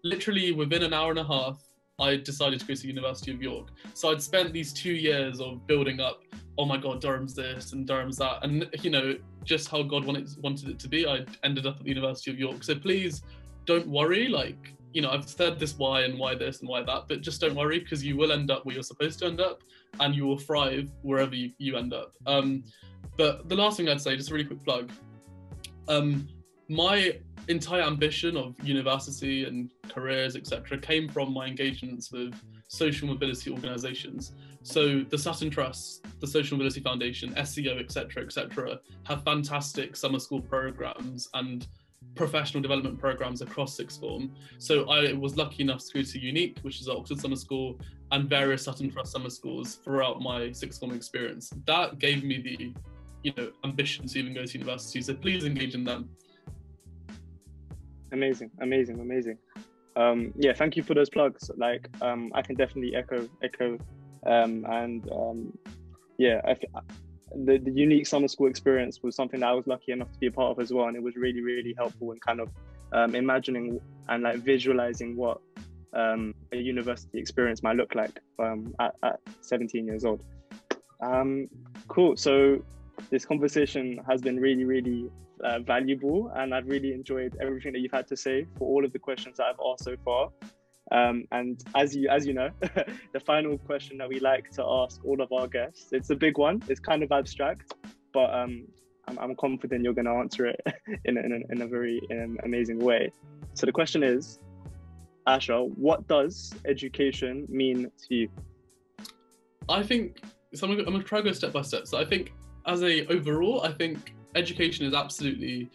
Literally 0.04 0.52
within 0.52 0.82
an 0.82 0.94
hour 0.94 1.12
and 1.12 1.20
a 1.20 1.24
half, 1.24 1.62
I 2.02 2.18
decided 2.18 2.60
to 2.60 2.66
go 2.66 2.74
to 2.74 2.82
the 2.82 2.88
University 2.88 3.32
of 3.32 3.42
York. 3.42 3.68
So 3.94 4.12
I'd 4.12 4.22
spent 4.22 4.52
these 4.54 4.74
two 4.74 4.94
years 4.94 5.40
of 5.40 5.66
building 5.68 6.00
up, 6.00 6.24
oh 6.58 6.66
my 6.66 6.78
God, 6.78 7.00
Durham's 7.02 7.36
this 7.36 7.74
and 7.74 7.88
Durham's 7.88 8.18
that. 8.18 8.44
And, 8.44 8.68
you 8.82 8.90
know, 8.90 9.16
just 9.44 9.70
how 9.70 9.84
God 9.84 10.06
wanted, 10.06 10.30
wanted 10.42 10.70
it 10.70 10.80
to 10.80 10.88
be, 10.88 11.08
I 11.08 11.26
ended 11.44 11.66
up 11.66 11.78
at 11.78 11.84
the 11.84 11.90
University 11.90 12.32
of 12.32 12.40
York. 12.40 12.64
So 12.64 12.76
please 12.76 13.24
don't 13.66 13.88
worry. 13.88 14.28
Like, 14.28 14.74
you 14.94 15.02
know, 15.02 15.12
I've 15.12 15.30
said 15.30 15.60
this 15.60 15.78
why 15.78 16.02
and 16.02 16.20
why 16.20 16.36
this 16.36 16.60
and 16.60 16.70
why 16.70 16.84
that, 16.84 17.08
but 17.08 17.22
just 17.22 17.40
don't 17.42 17.56
worry 17.56 17.80
because 17.80 18.04
you 18.04 18.18
will 18.18 18.32
end 18.32 18.52
up 18.52 18.66
where 18.66 18.74
you're 18.74 18.84
supposed 18.84 19.20
to 19.20 19.26
end 19.28 19.40
up 19.40 19.62
and 20.00 20.16
you 20.16 20.26
will 20.26 20.38
thrive 20.38 20.90
wherever 21.04 21.36
you, 21.36 21.52
you 21.60 21.78
end 21.78 21.94
up. 21.94 22.14
Um, 22.26 22.64
but 23.18 23.48
the 23.48 23.56
last 23.56 23.78
thing 23.78 23.88
I'd 23.88 24.02
say, 24.02 24.18
just 24.18 24.32
a 24.32 24.34
really 24.34 24.46
quick 24.46 24.64
plug. 24.64 24.92
Um, 25.88 26.28
my 26.68 27.20
entire 27.52 27.82
ambition 27.82 28.38
of 28.38 28.56
university 28.64 29.46
and 29.46 29.72
careers, 29.90 30.36
etc., 30.36 30.78
came 30.78 31.08
from 31.08 31.34
my 31.34 31.46
engagements 31.46 32.12
with 32.12 32.34
social 32.68 33.08
mobility 33.08 33.52
organisations. 33.52 34.34
So 34.64 35.02
the 35.02 35.18
Sutton 35.18 35.50
Trust, 35.50 36.06
the 36.20 36.28
Social 36.28 36.58
Mobility 36.58 36.82
Foundation, 36.82 37.34
SEO, 37.36 37.80
etc., 37.80 38.24
etc., 38.24 38.80
have 39.04 39.24
fantastic 39.24 39.96
summer 39.96 40.20
school 40.20 40.42
programs 40.42 41.30
and 41.34 41.68
professional 42.16 42.62
development 42.62 43.00
programs 43.00 43.42
across 43.42 43.76
sixth 43.76 44.00
form. 44.00 44.32
So 44.58 44.90
I 44.90 45.14
was 45.14 45.38
lucky 45.38 45.64
enough 45.64 45.86
to 45.86 45.94
go 45.94 46.02
to 46.02 46.20
UNIQ, 46.20 46.64
which 46.64 46.82
is 46.82 46.90
Oxford 46.90 47.20
Summer 47.20 47.36
School, 47.36 47.80
and 48.12 48.30
various 48.30 48.64
Sutton 48.64 48.90
Trust 48.92 49.12
summer 49.12 49.30
schools 49.30 49.76
throughout 49.76 50.22
my 50.22 50.52
sixth 50.52 50.80
form 50.80 50.94
experience. 50.94 51.52
That 51.66 52.00
gave 52.00 52.24
me 52.24 52.42
the, 52.42 52.74
you 53.24 53.34
know, 53.38 53.52
ambition 53.64 54.08
to 54.08 54.20
even 54.20 54.34
go 54.34 54.46
to 54.46 54.58
university. 54.58 55.02
So 55.02 55.14
please 55.14 55.46
engage 55.46 55.76
in 55.76 55.84
them 55.84 56.10
amazing, 58.12 58.52
amazing, 58.60 59.00
amazing. 59.00 59.38
Um, 59.96 60.34
yeah, 60.36 60.54
thank 60.54 60.76
you 60.76 60.84
for 60.84 60.94
those 60.94 61.10
plugs. 61.10 61.52
Like, 61.58 61.90
um, 62.02 62.32
I 62.34 62.42
can 62.42 62.56
definitely 62.56 62.96
echo, 62.96 63.28
echo, 63.44 63.78
um, 64.26 64.66
and 64.70 65.10
um, 65.12 65.58
yeah, 66.18 66.42
I, 66.46 66.56
the 67.36 67.58
the 67.58 67.72
UNIQ 67.72 68.08
summer 68.08 68.28
school 68.28 68.48
experience 68.48 69.02
was 69.04 69.16
something 69.16 69.40
that 69.42 69.50
I 69.50 69.54
was 69.54 69.68
lucky 69.68 69.92
enough 69.92 70.12
to 70.12 70.20
be 70.20 70.28
a 70.28 70.32
part 70.32 70.52
of 70.52 70.60
as 70.60 70.72
well, 70.72 70.88
and 70.88 70.96
it 70.96 71.04
was 71.04 71.16
really, 71.16 71.42
really 71.42 71.74
helpful 71.78 72.12
in 72.12 72.20
kind 72.20 72.40
of 72.40 72.50
um, 72.94 73.16
imagining 73.16 73.80
and 74.10 74.24
like 74.24 74.38
visualizing 74.40 75.16
what 75.16 75.40
um, 75.94 76.34
a 76.52 76.58
university 76.58 77.20
experience 77.20 77.64
might 77.64 77.76
look 77.76 77.96
like 77.96 78.20
um, 78.40 78.74
at, 78.80 78.96
at 79.04 79.20
17 79.42 79.86
years 79.86 80.06
old. 80.06 80.24
Um, 81.02 81.48
cool. 81.88 82.16
So 82.16 82.64
this 83.10 83.26
conversation 83.26 84.00
has 84.08 84.22
been 84.22 84.40
really, 84.40 84.64
really 84.64 85.10
uh, 85.44 85.60
valuable, 85.60 86.32
and 86.36 86.54
I've 86.54 86.68
really 86.68 86.94
enjoyed 86.94 87.36
everything 87.42 87.74
that 87.74 87.80
you've 87.80 87.92
had 87.92 88.08
to 88.08 88.18
say 88.18 88.46
for 88.58 88.68
all 88.68 88.86
of 88.86 88.94
the 88.94 89.00
questions 89.00 89.38
that 89.38 89.46
I've 89.46 89.60
asked 89.72 89.84
so 89.84 89.96
far. 90.04 90.30
Um, 90.92 91.26
and 91.32 91.64
as 91.74 91.96
you 91.96 92.10
as 92.10 92.28
you 92.28 92.34
know, 92.34 92.50
the 93.14 93.20
final 93.20 93.58
question 93.58 93.98
that 94.00 94.10
we 94.10 94.20
like 94.20 94.52
to 94.52 94.64
ask 94.66 95.04
all 95.06 95.22
of 95.22 95.32
our 95.32 95.48
guests, 95.48 95.88
it's 95.92 96.10
a 96.10 96.16
big 96.16 96.38
one. 96.38 96.62
It's 96.68 96.82
kind 96.82 97.02
of 97.02 97.12
abstract, 97.12 97.74
but 98.14 98.34
um, 98.34 98.68
I'm, 99.08 99.18
I'm, 99.20 99.36
confident 99.36 99.84
you're 99.84 99.94
going 99.94 100.06
to 100.06 100.12
answer 100.12 100.48
it 100.48 100.60
in 101.06 101.18
a, 101.18 101.22
in, 101.22 101.32
a, 101.32 101.54
in 101.54 101.62
a 101.62 101.68
very 101.68 102.02
in 102.10 102.18
an 102.20 102.38
amazing 102.44 102.80
way. 102.80 103.12
So 103.54 103.66
the 103.66 103.72
question 103.72 104.04
is, 104.04 104.40
Asher, 105.28 105.60
what 105.60 106.08
does 106.08 106.54
education 106.66 107.46
mean 107.50 107.90
to 108.08 108.16
you? 108.16 108.30
I 109.70 109.84
think 109.84 110.22
so. 110.54 110.68
I'm 110.68 110.76
going 110.76 110.92
to 110.92 111.04
try 111.04 111.20
to 111.20 111.24
go 111.24 111.32
step 111.32 111.54
by 111.54 111.62
step. 111.62 111.88
So 111.88 112.00
I 112.00 112.06
think, 112.06 112.34
as 112.66 112.84
a 112.84 113.06
overall, 113.08 113.62
I 113.64 113.72
think 113.72 114.14
education 114.36 114.86
is 114.86 114.94
absolutely 114.94 115.70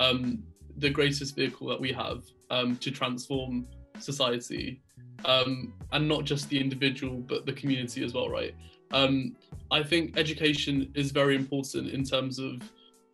um, 0.00 0.42
the 0.78 0.90
greatest 0.90 1.36
vehicle 1.36 1.68
that 1.68 1.80
we 1.80 1.92
have 1.92 2.24
um, 2.50 2.76
to 2.76 2.90
transform 2.90 3.66
society 3.98 4.80
um, 5.24 5.72
and 5.92 6.08
not 6.08 6.24
just 6.24 6.48
the 6.48 6.58
individual 6.58 7.18
but 7.18 7.46
the 7.46 7.52
community 7.52 8.04
as 8.04 8.14
well 8.14 8.28
right? 8.28 8.54
Um, 8.92 9.36
i 9.70 9.82
think 9.82 10.18
education 10.18 10.92
is 10.94 11.12
very 11.12 11.34
important 11.34 11.88
in 11.88 12.04
terms 12.04 12.38
of 12.38 12.60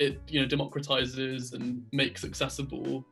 it 0.01 0.21
you 0.29 0.41
know 0.41 0.47
democratizes 0.47 1.53
and 1.55 1.83
makes 1.93 2.25
accessible 2.25 3.05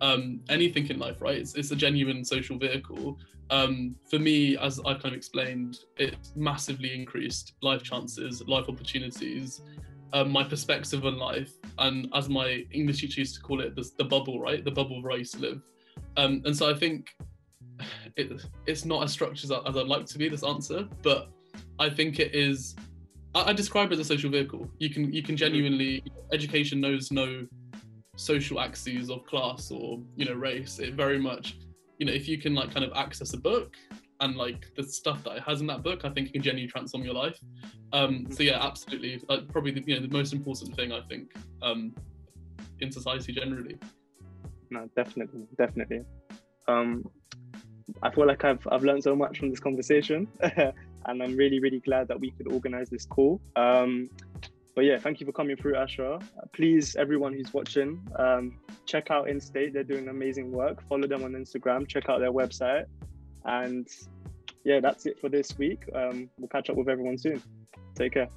um, 0.00 0.40
anything 0.48 0.86
in 0.88 0.98
life 0.98 1.20
right? 1.20 1.38
It's, 1.38 1.54
it's 1.54 1.70
a 1.70 1.76
genuine 1.76 2.24
social 2.24 2.56
vehicle. 2.58 3.18
Um, 3.50 3.96
for 4.10 4.18
me 4.18 4.58
as 4.58 4.78
i've 4.80 5.00
kind 5.02 5.14
of 5.14 5.14
explained 5.14 5.78
it 5.96 6.16
massively 6.36 6.94
increased 6.94 7.54
life 7.62 7.82
chances 7.82 8.46
life 8.46 8.68
opportunities 8.68 9.62
um, 10.12 10.30
my 10.30 10.44
perspective 10.44 11.04
on 11.04 11.18
life, 11.18 11.52
and 11.78 12.08
as 12.14 12.28
my 12.28 12.64
English 12.70 13.00
teacher 13.00 13.20
used 13.20 13.34
to 13.36 13.40
call 13.40 13.60
it, 13.60 13.74
the, 13.74 13.88
the 13.98 14.04
bubble, 14.04 14.40
right? 14.40 14.64
The 14.64 14.70
bubble 14.70 15.02
where 15.02 15.12
I 15.12 15.16
used 15.16 15.34
to 15.34 15.40
live. 15.40 15.62
Um, 16.16 16.42
and 16.44 16.56
so 16.56 16.70
I 16.70 16.74
think 16.74 17.14
it, 18.16 18.42
it's 18.66 18.84
not 18.84 19.04
as 19.04 19.12
structured 19.12 19.50
as 19.50 19.76
I'd 19.76 19.86
like 19.86 20.06
to 20.06 20.18
be. 20.18 20.28
This 20.28 20.44
answer, 20.44 20.88
but 21.02 21.30
I 21.78 21.90
think 21.90 22.18
it 22.18 22.34
is. 22.34 22.76
I, 23.34 23.50
I 23.50 23.52
describe 23.52 23.90
it 23.90 23.94
as 23.94 24.00
a 24.00 24.04
social 24.04 24.30
vehicle. 24.30 24.68
You 24.78 24.90
can 24.90 25.12
you 25.12 25.22
can 25.22 25.34
mm-hmm. 25.34 25.44
genuinely 25.44 26.02
education 26.32 26.80
knows 26.80 27.10
no 27.10 27.46
social 28.16 28.60
axes 28.60 29.10
of 29.10 29.24
class 29.24 29.70
or 29.70 30.00
you 30.16 30.24
know 30.24 30.34
race. 30.34 30.78
It 30.78 30.94
very 30.94 31.18
much, 31.18 31.58
you 31.98 32.06
know, 32.06 32.12
if 32.12 32.28
you 32.28 32.38
can 32.38 32.54
like 32.54 32.72
kind 32.72 32.84
of 32.84 32.92
access 32.96 33.32
a 33.34 33.38
book 33.38 33.74
and 34.20 34.36
like 34.36 34.66
the 34.76 34.82
stuff 34.82 35.22
that 35.24 35.36
it 35.36 35.42
has 35.42 35.60
in 35.60 35.66
that 35.68 35.82
book, 35.82 36.04
I 36.04 36.10
think 36.10 36.28
it 36.28 36.32
can 36.32 36.42
genuinely 36.42 36.70
transform 36.70 37.04
your 37.04 37.14
life. 37.14 37.38
Um, 37.92 38.26
so 38.30 38.42
yeah, 38.42 38.64
absolutely, 38.64 39.22
like 39.28 39.48
probably 39.48 39.70
the, 39.72 39.82
you 39.86 39.94
know 39.94 40.06
the 40.06 40.12
most 40.12 40.32
important 40.32 40.74
thing 40.74 40.92
I 40.92 41.00
think 41.02 41.34
um, 41.62 41.94
in 42.80 42.90
society 42.90 43.32
generally. 43.32 43.76
No, 44.70 44.88
definitely, 44.96 45.46
definitely. 45.56 46.02
Um, 46.66 47.08
I 48.02 48.10
feel 48.10 48.26
like 48.26 48.44
I've 48.44 48.66
I've 48.70 48.82
learned 48.82 49.04
so 49.04 49.14
much 49.16 49.38
from 49.38 49.50
this 49.50 49.60
conversation, 49.60 50.28
and 50.40 51.22
I'm 51.22 51.36
really 51.36 51.60
really 51.60 51.80
glad 51.80 52.08
that 52.08 52.18
we 52.18 52.32
could 52.32 52.52
organize 52.52 52.90
this 52.90 53.06
call. 53.06 53.40
Um, 53.56 54.10
but 54.74 54.84
yeah, 54.84 54.98
thank 54.98 55.18
you 55.18 55.26
for 55.26 55.32
coming 55.32 55.56
through, 55.56 55.74
Asher. 55.74 56.20
Please, 56.52 56.94
everyone 56.94 57.32
who's 57.32 57.52
watching, 57.52 58.00
um, 58.16 58.60
check 58.86 59.10
out 59.10 59.26
InState. 59.26 59.72
They're 59.72 59.82
doing 59.82 60.08
amazing 60.08 60.52
work. 60.52 60.86
Follow 60.88 61.08
them 61.08 61.24
on 61.24 61.32
Instagram. 61.32 61.88
Check 61.88 62.08
out 62.08 62.20
their 62.20 62.30
website. 62.30 62.84
And 63.48 63.88
yeah, 64.62 64.80
that's 64.80 65.06
it 65.06 65.18
for 65.18 65.30
this 65.30 65.56
week. 65.56 65.88
Um, 65.94 66.28
we'll 66.38 66.48
catch 66.48 66.68
up 66.68 66.76
with 66.76 66.88
everyone 66.88 67.16
soon. 67.16 67.42
Take 67.94 68.12
care. 68.12 68.28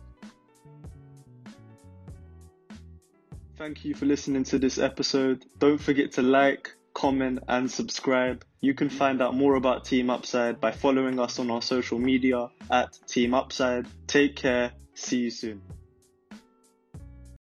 Thank 3.57 3.83
you 3.85 3.93
for 3.93 4.05
listening 4.05 4.45
to 4.45 4.57
this 4.57 4.77
episode. 4.79 5.45
Don't 5.59 5.77
forget 5.77 6.13
to 6.13 6.21
like, 6.21 6.73
comment, 6.93 7.39
and 7.47 7.69
subscribe. 7.69 8.45
You 8.61 8.73
can 8.73 8.89
find 8.89 9.21
out 9.21 9.35
more 9.35 9.55
about 9.55 9.85
Team 9.85 10.09
Upside 10.09 10.61
by 10.61 10.71
following 10.71 11.19
us 11.19 11.37
on 11.39 11.51
our 11.51 11.61
social 11.61 11.99
media 11.99 12.47
at 12.71 12.97
Team 13.07 13.33
Upside. 13.33 13.85
Take 14.07 14.37
care. 14.37 14.71
See 14.95 15.17
you 15.19 15.29
soon. 15.29 15.61